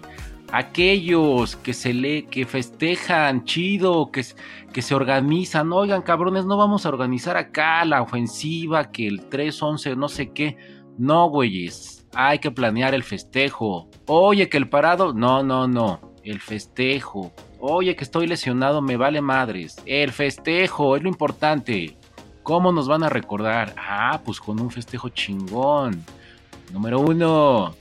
[0.52, 4.26] aquellos que se le, que festejan chido, que,
[4.74, 9.96] que se organizan, oigan cabrones, no vamos a organizar acá la ofensiva, que el 3-11,
[9.96, 10.58] no sé qué.
[10.98, 13.90] No, güeyes, hay que planear el festejo.
[14.08, 17.32] Oye, que el parado, no, no, no, el festejo.
[17.60, 19.78] Oye, que estoy lesionado, me vale madres.
[19.86, 21.96] El festejo es lo importante.
[22.44, 23.76] ¿Cómo nos van a recordar?
[23.78, 26.04] Ah, pues con un festejo chingón.
[26.74, 27.76] Número uno,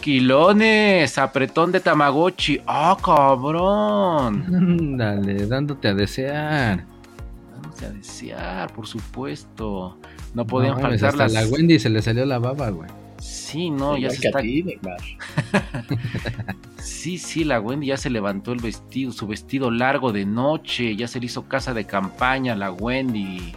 [0.00, 2.60] Quilones, apretón de Tamagotchi.
[2.66, 4.96] ¡Ah, cabrón!
[4.98, 6.84] Dale, dándote a desear.
[7.52, 9.98] Dándote a desear, por supuesto.
[10.34, 11.32] No podían faltar las.
[11.32, 12.88] La Wendy se le salió la baba, güey.
[13.20, 14.40] Sí, no, ya se está.
[16.82, 21.06] sí, sí, la Wendy ya se levantó el vestido, su vestido largo de noche, ya
[21.06, 23.52] se le hizo casa de campaña la Wendy.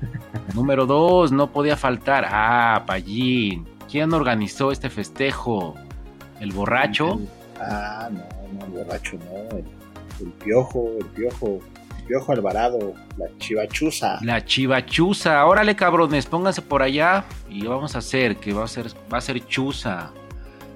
[0.54, 2.26] Número dos, no podía faltar.
[2.28, 3.66] Ah, Pallín.
[3.90, 5.74] ¿Quién organizó este festejo?
[6.40, 7.20] ¿El borracho?
[7.60, 8.22] Ah, no,
[8.58, 9.58] no, el borracho no.
[9.58, 9.64] El,
[10.44, 11.81] piojo, el piojo, el piojo
[12.28, 14.18] Alvarado, la chivachuza.
[14.22, 15.44] La chivachuza.
[15.46, 19.20] Órale, cabrones, pónganse por allá y vamos a hacer que va a ser, va a
[19.20, 20.12] ser chuza.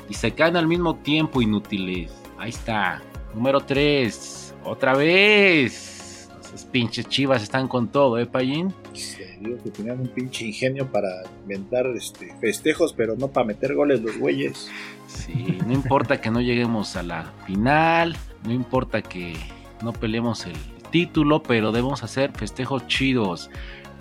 [0.08, 2.12] Y se caen al mismo tiempo, inútiles.
[2.38, 3.02] Ahí está.
[3.34, 4.54] Número 3.
[4.64, 6.30] Otra vez.
[6.40, 8.72] Esas pinches chivas están con todo, ¿eh, Payín?
[9.40, 11.08] digo que tenían un pinche ingenio para
[11.42, 14.70] inventar este, festejos, pero no para meter goles los güeyes.
[15.06, 19.34] Sí, no importa que no lleguemos a la final, no importa que
[19.82, 20.54] no peleemos el
[20.90, 23.50] título, pero debemos hacer festejos chidos.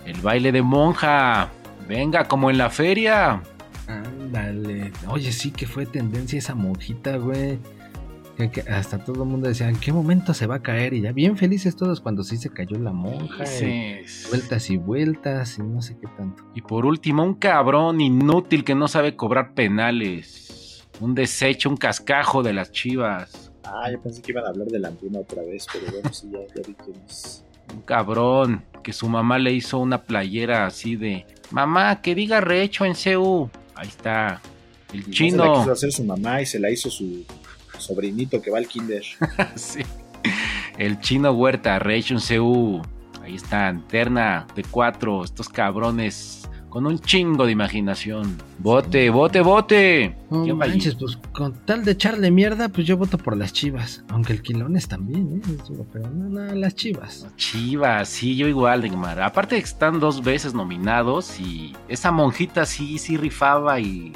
[0.04, 1.50] El baile de monja,
[1.88, 3.42] venga, como en la feria.
[3.86, 4.92] Ándale.
[5.08, 7.58] Oye, sí que fue tendencia esa monjita, güey
[8.70, 10.92] hasta todo el mundo decía, ¿en qué momento se va a caer?
[10.92, 13.44] Y ya bien felices todos cuando sí se cayó la monja.
[14.28, 16.44] vueltas y vueltas y no sé qué tanto.
[16.54, 20.86] Y por último, un cabrón inútil que no sabe cobrar penales.
[21.00, 23.45] Un desecho, un cascajo de las chivas.
[23.66, 26.30] Ah, yo pensé que iban a hablar de la Antuna otra vez, pero bueno, sí,
[26.30, 27.44] ya, vi quién es.
[27.74, 32.84] Un cabrón que su mamá le hizo una playera así de, mamá, que diga recho
[32.84, 33.50] en CU.
[33.74, 34.40] Ahí está.
[34.92, 35.42] El chino.
[35.42, 37.24] Se la quiso hacer su mamá y se la hizo su
[37.78, 39.02] sobrinito que va al kinder.
[39.56, 39.80] sí.
[40.78, 42.82] El chino Huerta, Reachun CU.
[43.22, 48.36] Ahí está, Terna de cuatro, estos cabrones con un chingo de imaginación.
[48.58, 50.14] Vote, vote, vote.
[50.28, 50.74] No ¿Quién va allí?
[50.74, 54.04] manches, pues con tal de echarle mierda, pues yo voto por las chivas.
[54.10, 55.56] Aunque el Quilones también, ¿eh?
[55.90, 57.28] Pero no, no, las chivas.
[57.36, 59.22] Chivas, sí, yo igual, Neymar.
[59.22, 64.12] Aparte que están dos veces nominados y esa monjita sí, sí rifaba y...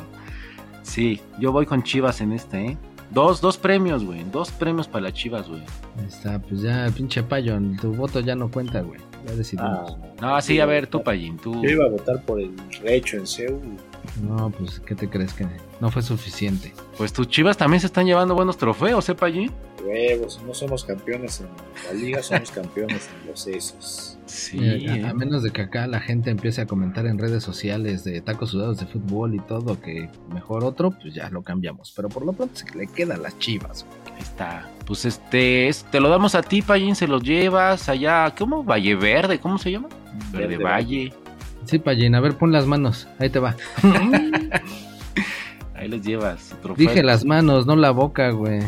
[0.82, 2.78] Sí, yo voy con Chivas en este, ¿eh?
[3.11, 4.24] Dos, dos premios, güey.
[4.30, 5.62] Dos premios para las Chivas, güey.
[5.98, 9.00] Ahí está, pues ya, pinche payo, tu voto ya no cuenta, güey.
[9.26, 9.96] Ya decidimos.
[10.20, 11.52] Ah, No, sí, a ver, tú, Payín, tú.
[11.62, 12.52] Yo iba a votar por el
[12.82, 13.61] recho en Seúl.
[14.22, 15.46] No, pues, ¿qué te crees que
[15.80, 16.72] no fue suficiente?
[16.96, 19.50] Pues tus Chivas también se están llevando buenos trofeos, ¿eh, Payín?
[19.85, 21.47] Huevos, no somos campeones en
[21.87, 24.18] la liga, somos campeones en los esos.
[24.26, 25.14] Sí, Mira, a, a ¿eh?
[25.14, 28.78] menos de que acá la gente empiece a comentar en redes sociales de tacos sudados
[28.78, 31.93] de fútbol y todo, que mejor otro, pues ya lo cambiamos.
[31.97, 33.85] Pero por lo pronto se le queda a las chivas.
[33.85, 34.14] güey.
[34.16, 34.68] Ahí está.
[34.87, 38.62] Pues este, es- te lo damos a ti, Payín, se los llevas allá, ¿cómo?
[38.64, 39.89] Valle Verde, ¿cómo se llama?
[40.33, 41.12] Verde, Verde Valle.
[41.64, 43.07] Sí, Payín, a ver, pon las manos.
[43.18, 43.57] Ahí te va.
[45.74, 46.55] Ahí les llevas.
[46.76, 48.61] Dije las manos, no la boca, güey.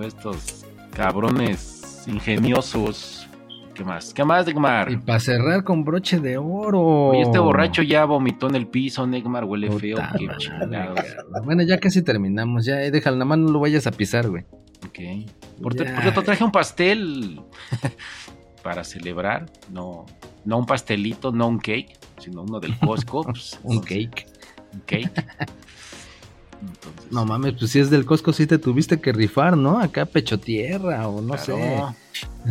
[0.00, 0.64] Estos
[0.94, 3.26] cabrones ingeniosos.
[3.74, 4.12] ¿Qué más?
[4.12, 4.90] ¿Qué más, Neymar?
[4.90, 7.08] Y para cerrar con broche de oro.
[7.08, 9.98] Oye, este borracho ya vomitó en el piso, Neymar, huele Puta feo.
[10.18, 10.28] Qué.
[11.44, 12.66] Bueno, ya casi terminamos.
[12.66, 14.44] Ya, eh, déjala, nada más no lo vayas a pisar, güey.
[14.86, 15.30] Ok.
[15.62, 17.40] Por, por cierto, traje un pastel
[18.62, 19.46] para celebrar.
[19.70, 20.04] No,
[20.44, 23.22] no un pastelito, no un cake, sino uno del Costco.
[23.24, 24.26] pues, Un cake.
[24.74, 25.12] Un cake.
[26.66, 29.78] Entonces, No mames, pues si es del Costco, sí te tuviste que rifar, ¿no?
[29.80, 31.52] Acá pecho tierra o no sé.
[31.52, 31.94] claro.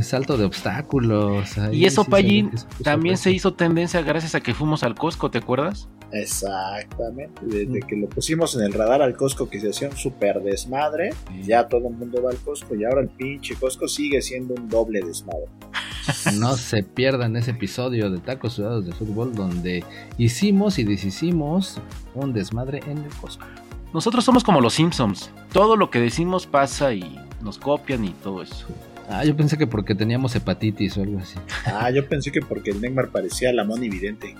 [0.01, 1.57] Salto de obstáculos.
[1.57, 4.95] ahí Y eso, sí se puso también se hizo tendencia gracias a que fuimos al
[4.95, 5.88] Costco, ¿te acuerdas?
[6.12, 7.41] Exactamente.
[7.45, 7.88] Desde Mm.
[7.88, 11.12] que lo pusimos en el radar al Costco que se hacía un super desmadre,
[11.43, 14.68] ya todo el mundo va al Costco y ahora el pinche Costco sigue siendo un
[14.70, 15.45] doble desmadre.
[16.39, 19.84] No se pierdan ese episodio de Tacos Sudados de Fútbol donde
[20.18, 21.80] hicimos y deshicimos
[22.16, 23.45] un desmadre en el Costco.
[23.94, 25.32] Nosotros somos como los Simpsons.
[25.52, 28.68] Todo lo que decimos pasa y nos copian y todo eso.
[29.10, 31.38] Ah, yo pensé que porque teníamos hepatitis o algo así.
[31.66, 34.36] Ah, yo pensé que porque el Neymar parecía la mona evidente.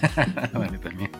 [0.54, 1.10] vale, también.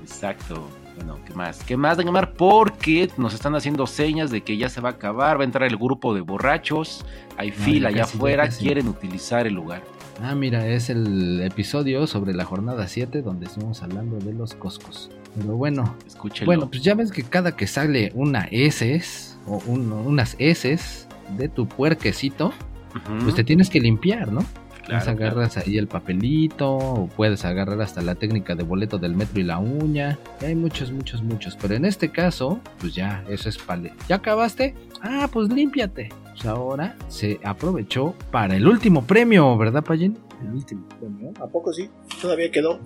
[0.00, 0.66] Exacto.
[0.96, 1.62] Bueno, ¿qué más?
[1.64, 2.32] ¿Qué más, Neymar?
[2.32, 5.68] Porque nos están haciendo señas de que ya se va a acabar, va a entrar
[5.68, 7.04] el grupo de borrachos,
[7.36, 9.82] hay No, fila allá afuera, quieren utilizar el lugar.
[10.22, 15.10] Ah, mira, es el episodio sobre la jornada 7 donde estuvimos hablando de los Coscos.
[15.36, 16.46] Pero bueno, Escúchenlo.
[16.46, 19.00] bueno, pues ya ves que cada que sale una S
[19.46, 21.06] o un- unas S
[21.38, 24.44] de tu puerquecito, Ujú, pues te tienes que limpiar, ¿no?
[24.84, 29.38] claro, agarras ahí el papelito, o puedes agarrar hasta la técnica de boleto del metro
[29.40, 30.18] y la uña.
[30.42, 31.56] Y hay muchos, muchos, muchos.
[31.62, 33.92] Pero en este caso, pues ya, eso es pale.
[34.08, 34.74] ¿Ya acabaste?
[35.00, 36.08] Ah, pues límpiate.
[36.40, 40.16] Pues ahora se aprovechó para el último premio, ¿verdad, Payen?
[40.40, 41.32] El último premio.
[41.38, 41.90] ¿A poco sí?
[42.22, 42.80] Todavía quedó.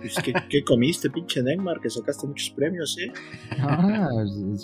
[0.00, 1.80] Pues, ¿qué, qué comiste, pinche Neymar?
[1.80, 3.12] Que sacaste muchos premios, ¿eh?
[3.60, 4.08] Ah,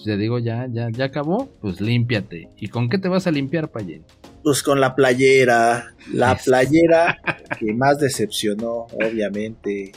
[0.02, 1.50] te digo, ya, ya, ya acabó.
[1.60, 2.48] Pues límpiate.
[2.56, 4.04] ¿Y con qué te vas a limpiar, Payen?
[4.42, 5.94] Pues con la playera.
[6.10, 6.44] La Eso.
[6.46, 7.18] playera
[7.58, 9.92] que más decepcionó, obviamente.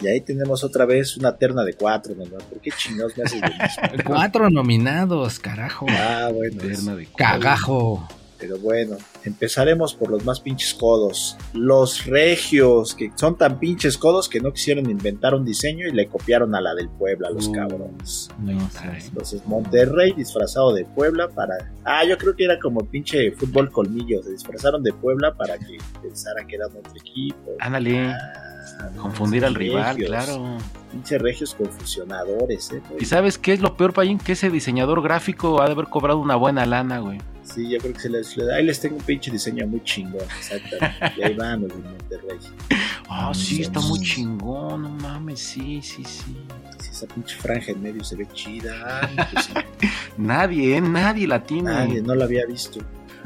[0.00, 2.42] Y ahí tenemos otra vez una terna de cuatro, Neymar.
[2.44, 3.58] ¿Por qué chingados me haces mismo?
[4.06, 5.86] Cuatro nominados, carajo.
[5.90, 6.56] Ah, bueno.
[6.60, 8.08] Terna de Cagajo.
[8.38, 8.96] Pero bueno,
[9.26, 11.36] empezaremos por los más pinches codos.
[11.52, 16.06] Los regios, que son tan pinches codos que no quisieron inventar un diseño y le
[16.06, 17.52] copiaron a la del Puebla, los Uh.
[17.52, 18.30] cabrones.
[18.38, 18.52] No.
[18.52, 21.70] Entonces, Monterrey disfrazado de Puebla para.
[21.84, 24.22] Ah, yo creo que era como pinche fútbol colmillo.
[24.22, 27.50] Se disfrazaron de Puebla para que pensara que eran otro equipo.
[27.58, 28.49] Ándale, Ah,
[28.96, 30.58] confundir al rival, claro.
[30.90, 32.82] Pinche regios confusionadores, eh.
[32.98, 34.18] ¿Y sabes qué es lo peor, Payín?
[34.18, 37.18] Que ese diseñador gráfico ha de haber cobrado una buena lana, güey.
[37.44, 38.36] Sí, yo creo que se les.
[38.54, 41.12] Ahí les tengo un pinche diseño muy chingón, exactamente.
[41.16, 42.38] Y ahí van los de Monterrey.
[43.12, 43.88] Ah, Mm, sí, está sí.
[43.88, 46.36] muy chingón, no mames, sí, sí, sí.
[46.78, 49.00] Si esa pinche franja en medio se ve chida.
[49.32, 49.52] pues sí.
[50.16, 50.80] Nadie, ¿eh?
[50.80, 51.72] Nadie la tiene.
[51.72, 52.78] Nadie, no la había visto.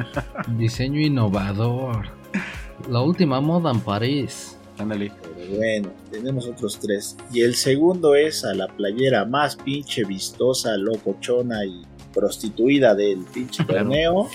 [0.56, 2.06] Diseño innovador.
[2.88, 4.56] La última moda en París.
[4.78, 5.12] Ándale.
[5.50, 7.16] Bueno, tenemos otros tres.
[7.32, 11.82] Y el segundo es a la playera más pinche vistosa, locochona y
[12.12, 13.82] prostituida del pinche Claro.
[13.84, 14.28] torneo.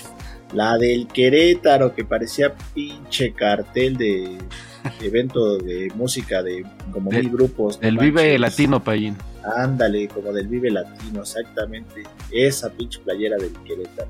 [0.52, 4.36] La del Querétaro, que parecía pinche cartel de
[5.00, 7.80] evento de música de como mil grupos.
[7.80, 8.36] no El Vive.
[8.38, 9.16] Latino, Payín.
[9.56, 12.02] Ándale, como del Vive Latino, exactamente.
[12.32, 14.08] Esa pinche playera del Querétaro.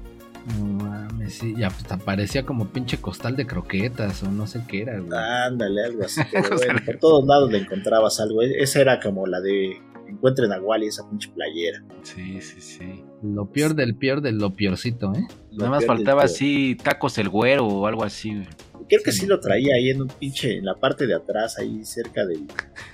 [0.59, 4.83] No mames, sí, ya hasta parecía como pinche costal de croquetas o no sé qué
[4.83, 5.11] era, güey.
[5.19, 6.21] Ándale, algo así.
[6.33, 8.43] Pero bueno, por todos lados le encontrabas algo.
[8.43, 9.77] E- Esa era como la de
[10.09, 11.85] encuentren a Wally, esa pinche playera.
[12.03, 13.05] Sí, sí, sí.
[13.23, 15.25] Lo peor del peor de lo peorcito, ¿eh?
[15.53, 18.49] Lo Nada más del faltaba así tacos el güero o algo así, güey.
[18.89, 21.85] Creo que sí lo traía ahí en un pinche, en la parte de atrás, ahí
[21.85, 22.45] cerca del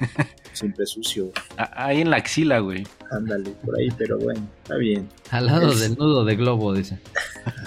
[0.57, 1.31] siempre sucio.
[1.57, 2.87] Ahí en la axila, güey.
[3.11, 5.09] Ándale, por ahí, pero bueno, está bien.
[5.31, 6.99] Al lado Es- del nudo de globo, dice.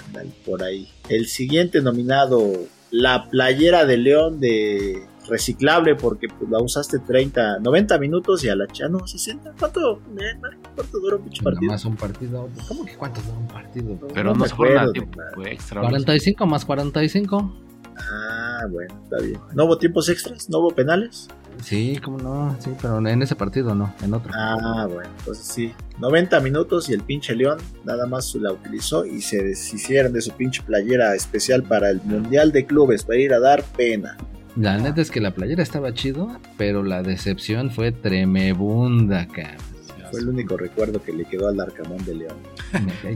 [0.06, 0.88] Ándale, por ahí.
[1.08, 2.52] El siguiente nominado,
[2.90, 8.56] la playera de León de reciclable, porque pues, la usaste 30, 90 minutos y a
[8.56, 9.52] la cha, no, 60.
[9.58, 10.36] ¿Cuánto, eh,
[10.74, 11.72] ¿Cuánto duró un pinche Nada partido?
[11.72, 12.48] más un partido.
[12.66, 13.98] ¿Cómo que cuánto dura un partido?
[14.12, 15.80] Pero no, se fueron a acuerdo, tiempo extra.
[15.80, 15.90] güey.
[15.92, 17.54] 45 más 45.
[18.00, 19.40] Ah, bueno, está bien.
[19.54, 20.48] ¿No hubo tiempos extras?
[20.48, 21.28] ¿No hubo penales?
[21.62, 22.56] Sí, cómo no.
[22.60, 24.32] Sí, pero en ese partido no, en otro.
[24.34, 25.72] Ah, bueno, entonces sí.
[25.98, 30.32] 90 minutos y el pinche León nada más la utilizó y se deshicieron de su
[30.32, 34.16] pinche playera especial para el Mundial de Clubes, para ir a dar pena.
[34.56, 39.70] La neta es que la playera estaba chido, pero la decepción fue tremebunda, cabrón.
[40.10, 42.36] Fue el único recuerdo que le quedó al Arcamón de León.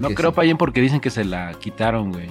[0.01, 0.37] No que creo, sí.
[0.37, 2.29] Payén, porque dicen que se la quitaron, güey.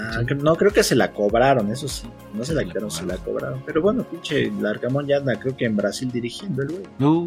[0.00, 2.08] Ah, no, creo que se la cobraron, eso sí.
[2.34, 3.62] No se la Se la quitaron, se la cobraron.
[3.66, 6.82] Pero bueno, pinche el Arcamón ya anda, creo que en Brasil dirigiendo el güey.
[6.98, 7.26] No,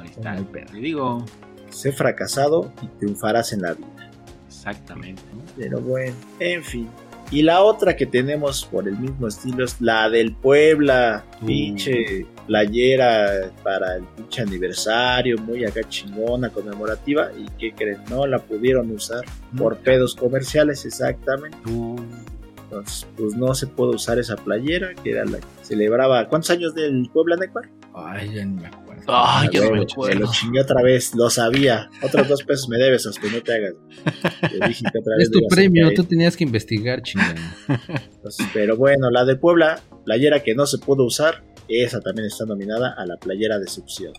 [0.00, 0.32] ahí está.
[0.32, 0.66] hay pedo.
[0.72, 1.24] Te digo,
[1.70, 4.10] Sé fracasado y triunfarás en la vida.
[4.46, 5.22] exactamente.
[5.56, 6.88] Pero bueno, en fin.
[7.30, 11.24] Y la otra que tenemos por el mismo estilo es la del Puebla.
[11.42, 11.46] Uh.
[11.46, 17.30] Pinche playera para el pinche aniversario, muy acá chingona, conmemorativa.
[17.38, 17.98] ¿Y qué creen?
[18.10, 19.24] No la pudieron usar
[19.56, 21.58] por pedos comerciales, exactamente.
[22.64, 26.28] Entonces, pues no se puede usar esa playera, que era la que celebraba.
[26.28, 27.68] ¿Cuántos años del Puebla, Necmar?
[27.94, 29.04] Ay, ya ni me acuerdo.
[29.06, 30.12] Ay, ya no me acuerdo.
[30.12, 31.90] Se lo chingué otra vez, lo sabía.
[32.02, 33.74] Otros dos pesos me debes, hasta que no te hagas.
[34.50, 37.34] Te dije que otra vez es tu premio, tú tenías que investigar, chingada.
[38.52, 42.94] Pero bueno, la de Puebla, playera que no se pudo usar, esa también está nominada
[42.96, 44.12] a la playera decepción.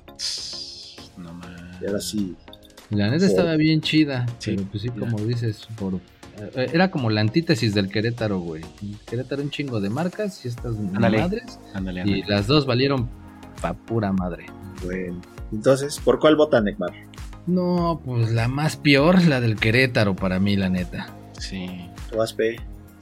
[1.18, 1.82] No mames.
[1.82, 2.36] Y ahora sí,
[2.90, 4.96] La neta estaba bien chida, Sí, pero pues sí, ya.
[5.00, 5.96] como dices, por
[6.56, 8.64] eh, era como la antítesis del Querétaro, güey.
[9.06, 13.10] Querétaro un chingo de marcas y estas madres Ándale, y las dos valieron
[13.62, 14.46] pa pura madre.
[14.86, 15.20] bueno.
[15.52, 16.94] Entonces, ¿por cuál vota Necmar?
[17.48, 21.08] No, pues la más peor, la del Querétaro para mí, la neta.
[21.40, 21.68] Sí.
[22.12, 22.56] ¿Tú vas, P?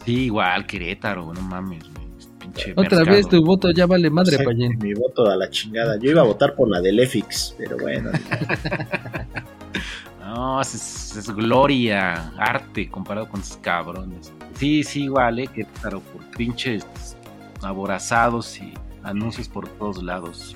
[0.05, 2.06] Sí, igual, Querétaro, no mames, güey.
[2.53, 3.17] Pinche Otra mercado.
[3.17, 4.77] vez tu voto ya vale madre, Payén.
[4.79, 5.97] Mi voto a la chingada.
[5.99, 8.11] Yo iba a votar por la del EFIX, pero bueno.
[10.21, 14.31] No, es, es- es gloria, arte comparado con esos cabrones.
[14.55, 16.85] Sí, sí, igual, eh, Querétaro, por pinches
[17.61, 18.73] aborazados y
[19.03, 20.53] anuncios por todos lados.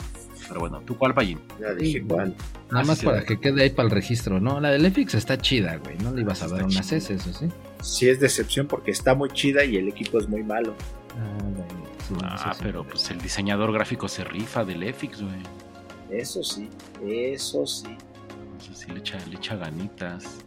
[0.48, 1.40] Pero bueno, ¿tú cuál, Payín?
[1.60, 2.36] Ya dije cuál.
[2.70, 3.28] Nada Ah, más sí, para sí.
[3.28, 4.60] que quede ahí para el registro, ¿no?
[4.60, 5.96] La del EFIX está chida, güey.
[6.04, 6.92] No le ibas a dar unas.
[6.92, 7.48] S, eso sí.
[7.82, 10.76] Sí es decepción porque está muy chida y el equipo es muy malo.
[11.18, 11.66] Ah, bueno,
[12.08, 12.60] sí, Ah, eso sí.
[12.64, 15.42] pero pues el diseñador gráfico se rifa del EFIX, güey.
[16.10, 16.70] Eso sí,
[17.06, 17.96] eso sí.
[18.60, 20.40] Eso sí le echa, le echa ganitas.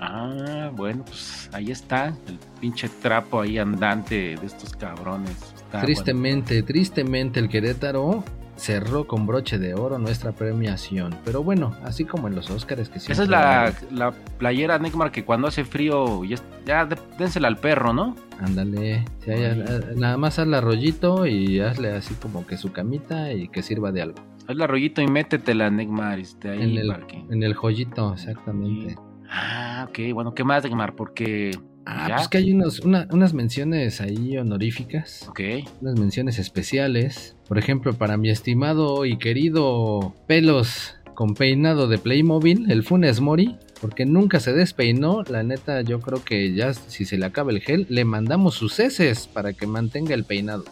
[0.00, 5.36] Ah, bueno, pues ahí está, el pinche trapo ahí andante de estos cabrones.
[5.56, 8.22] Está Tristemente, tristemente el Querétaro
[8.58, 11.14] cerró con broche de oro nuestra premiación.
[11.24, 15.10] Pero bueno, así como en los Oscars que Esa siempre es la, la playera Neymar
[15.12, 16.36] que cuando hace frío ya,
[16.66, 18.16] ya de- dénsela al perro, ¿no?
[18.40, 23.48] Ándale, sí, eh, nada más hazle arrollito y hazle así como que su camita y
[23.48, 24.18] que sirva de algo.
[24.46, 26.92] Hazle arrollito y métetela Neymar este, ahí En el,
[27.30, 28.96] en el joyito, exactamente.
[29.30, 30.94] Ah, ok, bueno, ¿qué más Neymar?
[30.96, 31.50] Porque...
[31.90, 35.40] Ah, ya, pues que hay unos, una- unas menciones ahí honoríficas, Ok,
[35.80, 37.34] unas menciones especiales.
[37.48, 43.56] Por ejemplo, para mi estimado y querido pelos con peinado de Playmobil, el Funes Mori,
[43.80, 45.22] porque nunca se despeinó.
[45.30, 48.78] La neta, yo creo que ya si se le acaba el gel, le mandamos sus
[48.78, 50.64] heces para que mantenga el peinado.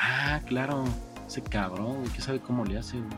[0.00, 0.84] ah, claro,
[1.26, 2.96] ese cabrón, ¿qué sabe cómo le hace?
[2.96, 3.08] güey?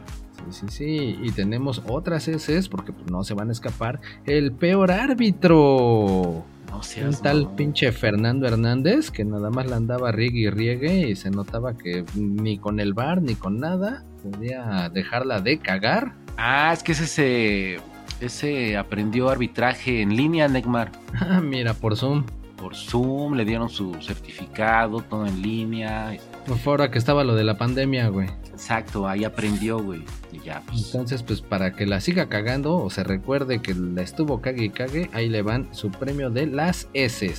[0.49, 1.19] Sí, sí, sí.
[1.23, 4.01] Y tenemos otras heces, porque pues, no se van a escapar.
[4.27, 6.45] El peor árbitro.
[6.71, 11.09] No seas Un tal pinche Fernando Hernández que nada más la andaba riegue y riegue
[11.09, 16.15] y se notaba que ni con el bar ni con nada podía dejarla de cagar.
[16.37, 17.81] Ah, es que ese se...
[18.21, 20.93] Ese aprendió arbitraje en línea, Neymar.
[21.15, 22.25] Ah, mira, por Zoom.
[22.57, 26.19] Por Zoom, le dieron su certificado, todo en línea.
[26.47, 28.29] Por ahora que estaba lo de la pandemia, güey.
[28.61, 30.03] Exacto, ahí aprendió, güey.
[30.33, 30.85] Y ya, pues.
[30.85, 34.69] Entonces, pues para que la siga cagando o se recuerde que la estuvo cague y
[34.69, 37.33] cague, ahí le van su premio de las S.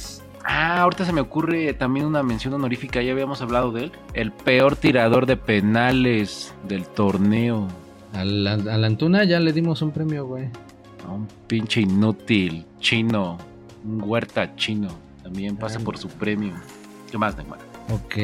[0.44, 3.92] Ah, ahorita se me ocurre también una mención honorífica, ya habíamos hablado de él.
[4.16, 7.68] El peor tirador de penales del torneo.
[8.14, 10.50] A la, a la Antuna ya le dimos un premio, güey.
[11.06, 11.18] ¿no?
[11.18, 13.38] Un pinche inútil, chino,
[13.86, 14.90] un huerta chino.
[15.22, 16.54] También pasa por su premio.
[17.12, 17.60] ¿Qué más, Neymar?
[17.92, 18.18] Ok.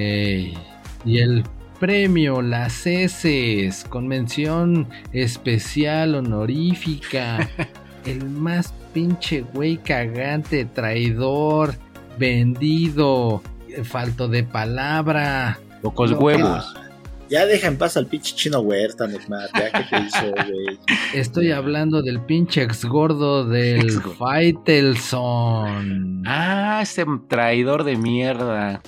[1.05, 1.43] Y el
[1.79, 7.49] premio, las S, con mención especial honorífica.
[8.05, 11.75] el más pinche güey cagante, traidor,
[12.17, 13.41] vendido.
[13.83, 15.59] falto de palabra.
[15.81, 16.73] Pocos No, huevos.
[16.73, 16.83] ya.
[17.29, 19.49] Ya deja en paz al pinche chino huerta, Neymar.
[19.53, 20.79] Ya que te hizo, güey.
[21.13, 24.01] Estoy hablando del pinche ex gordo del.
[24.17, 26.23] Faitelson.
[26.25, 28.81] Ah, ese traidor de mierda.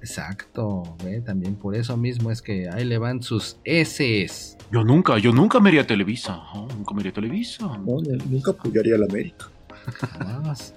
[0.00, 4.56] Exacto, ve, también por eso mismo es que ahí le van sus S.
[4.70, 6.42] Yo nunca, yo nunca me iría a Televisa.
[6.54, 7.66] Nunca me iría a Televisa.
[7.78, 9.50] No, nunca apoyaría a la América.
[10.18, 10.74] Jamás.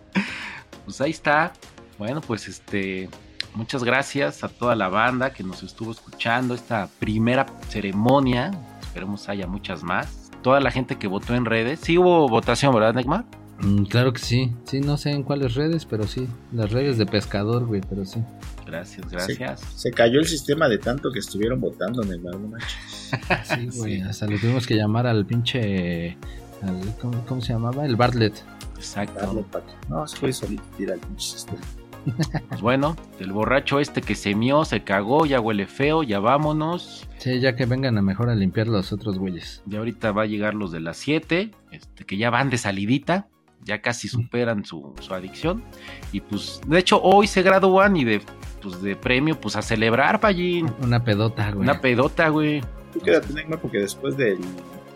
[0.83, 1.53] Pues ahí está.
[1.97, 3.09] Bueno, pues este.
[3.53, 8.51] Muchas gracias a toda la banda que nos estuvo escuchando esta primera ceremonia.
[8.81, 10.29] Esperemos haya muchas más.
[10.41, 11.79] Toda la gente que votó en redes.
[11.79, 13.23] Sí hubo votación, ¿verdad, Neymar?
[13.61, 14.53] Mm, claro que sí.
[14.65, 16.27] Sí, no sé en cuáles redes, pero sí.
[16.51, 18.21] Las redes de pescador, güey, pero sí.
[18.75, 19.61] Gracias, gracias.
[19.75, 22.35] Se cayó el sistema de tanto que estuvieron votando, Neymar.
[22.39, 22.69] No manches.
[23.45, 23.95] Sí, güey.
[23.97, 24.01] Sí.
[24.01, 26.17] Hasta le tuvimos que llamar al pinche.
[26.61, 27.85] al- ¿cómo, cómo se llamaba?
[27.85, 28.43] El Bartlett.
[28.75, 29.45] Exacto.
[29.51, 31.61] que- No, se fue solito tira el pinche sistema.
[32.49, 37.07] Pues bueno, el borracho este que se mió, se cagó, ya huele feo, ya vámonos.
[37.17, 39.63] Sí, ya que vengan a mejor a limpiar los otros güeyes.
[39.65, 43.27] Ya ahorita va a llegar los de las 7, este, que ya van de salidita,
[43.63, 45.63] ya casi superan su, su adicción.
[46.11, 48.21] Y pues, de hecho, hoy se gradúan y de,
[48.65, 50.73] pues, de premio, pues a celebrar, Pallín.
[50.81, 51.61] Una pedota, güey.
[51.61, 52.61] Una pedota, güey.
[52.91, 54.39] Tú quédate, Neymar, porque después del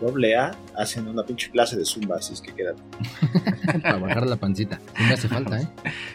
[0.00, 2.82] doble A hacen una pinche clase de zumba, así es que quédate.
[3.82, 4.80] Para bajar la pancita.
[4.96, 5.68] Sí me hace falta, ¿eh?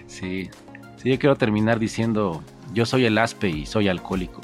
[0.06, 0.50] Sí,
[0.98, 2.44] sí, yo quiero terminar diciendo,
[2.74, 4.42] yo soy el aspe y soy alcohólico.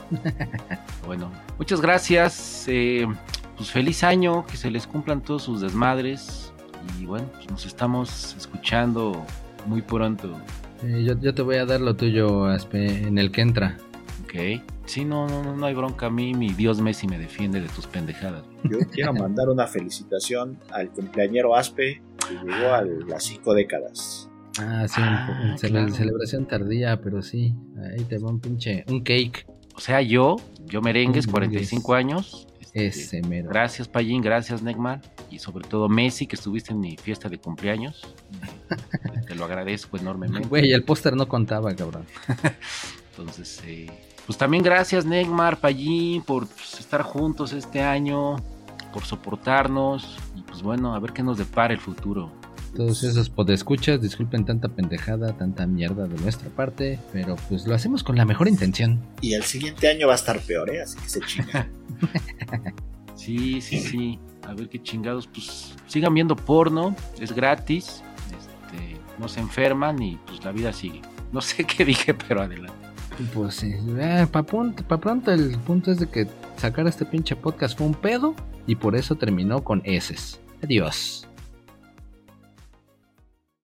[1.05, 2.65] bueno, muchas gracias.
[2.69, 3.07] eh,
[3.57, 6.53] pues feliz año, que se les cumplan todos sus desmadres.
[6.99, 9.25] Y bueno, pues nos estamos escuchando
[9.65, 10.39] muy pronto.
[10.83, 13.77] Eh, yo, yo te voy a dar lo tuyo, Aspe, en el que entra.
[14.23, 14.61] Ok.
[14.85, 16.33] Sí, no, no, no, no hay bronca a mí.
[16.33, 18.43] Mi Dios Messi me defiende de tus pendejadas.
[18.63, 24.29] Yo quiero mandar una felicitación al cumpleañero Aspe que llegó a las cinco décadas.
[24.59, 25.93] Ah, sí, Ah, un cele- claro.
[25.93, 27.53] celebración tardía, pero sí.
[27.97, 28.83] Ahí te va un pinche.
[28.89, 29.45] Un cake.
[29.75, 32.47] O sea, yo, yo merengues, Un 45 años.
[32.73, 33.49] Este, Ese mero.
[33.49, 35.01] Gracias, Payín, gracias, Neymar.
[35.29, 38.01] Y sobre todo, Messi, que estuviste en mi fiesta de cumpleaños.
[39.27, 40.47] Te lo agradezco enormemente.
[40.47, 42.05] Güey, el póster no contaba, cabrón.
[43.11, 43.89] Entonces, eh,
[44.25, 48.37] pues también gracias, Neymar, Payín, por pues, estar juntos este año,
[48.93, 50.17] por soportarnos.
[50.35, 52.31] Y pues bueno, a ver qué nos depara el futuro.
[52.75, 58.03] Todos esos podescuchas, disculpen tanta pendejada, tanta mierda de nuestra parte, pero pues lo hacemos
[58.03, 58.99] con la mejor intención.
[59.21, 60.81] Y el siguiente año va a estar peor, ¿eh?
[60.81, 61.67] Así que se chinga.
[63.21, 64.19] Sí, sí, sí.
[64.47, 70.17] A ver qué chingados, pues sigan viendo porno, es gratis, este, no se enferman y
[70.25, 71.01] pues la vida sigue.
[71.31, 72.73] No sé qué dije, pero adelante.
[73.33, 73.75] Pues sí,
[74.31, 78.33] para pronto el punto es de que sacar este pinche podcast fue un pedo
[78.65, 80.15] y por eso terminó con S.
[80.63, 81.27] Adiós.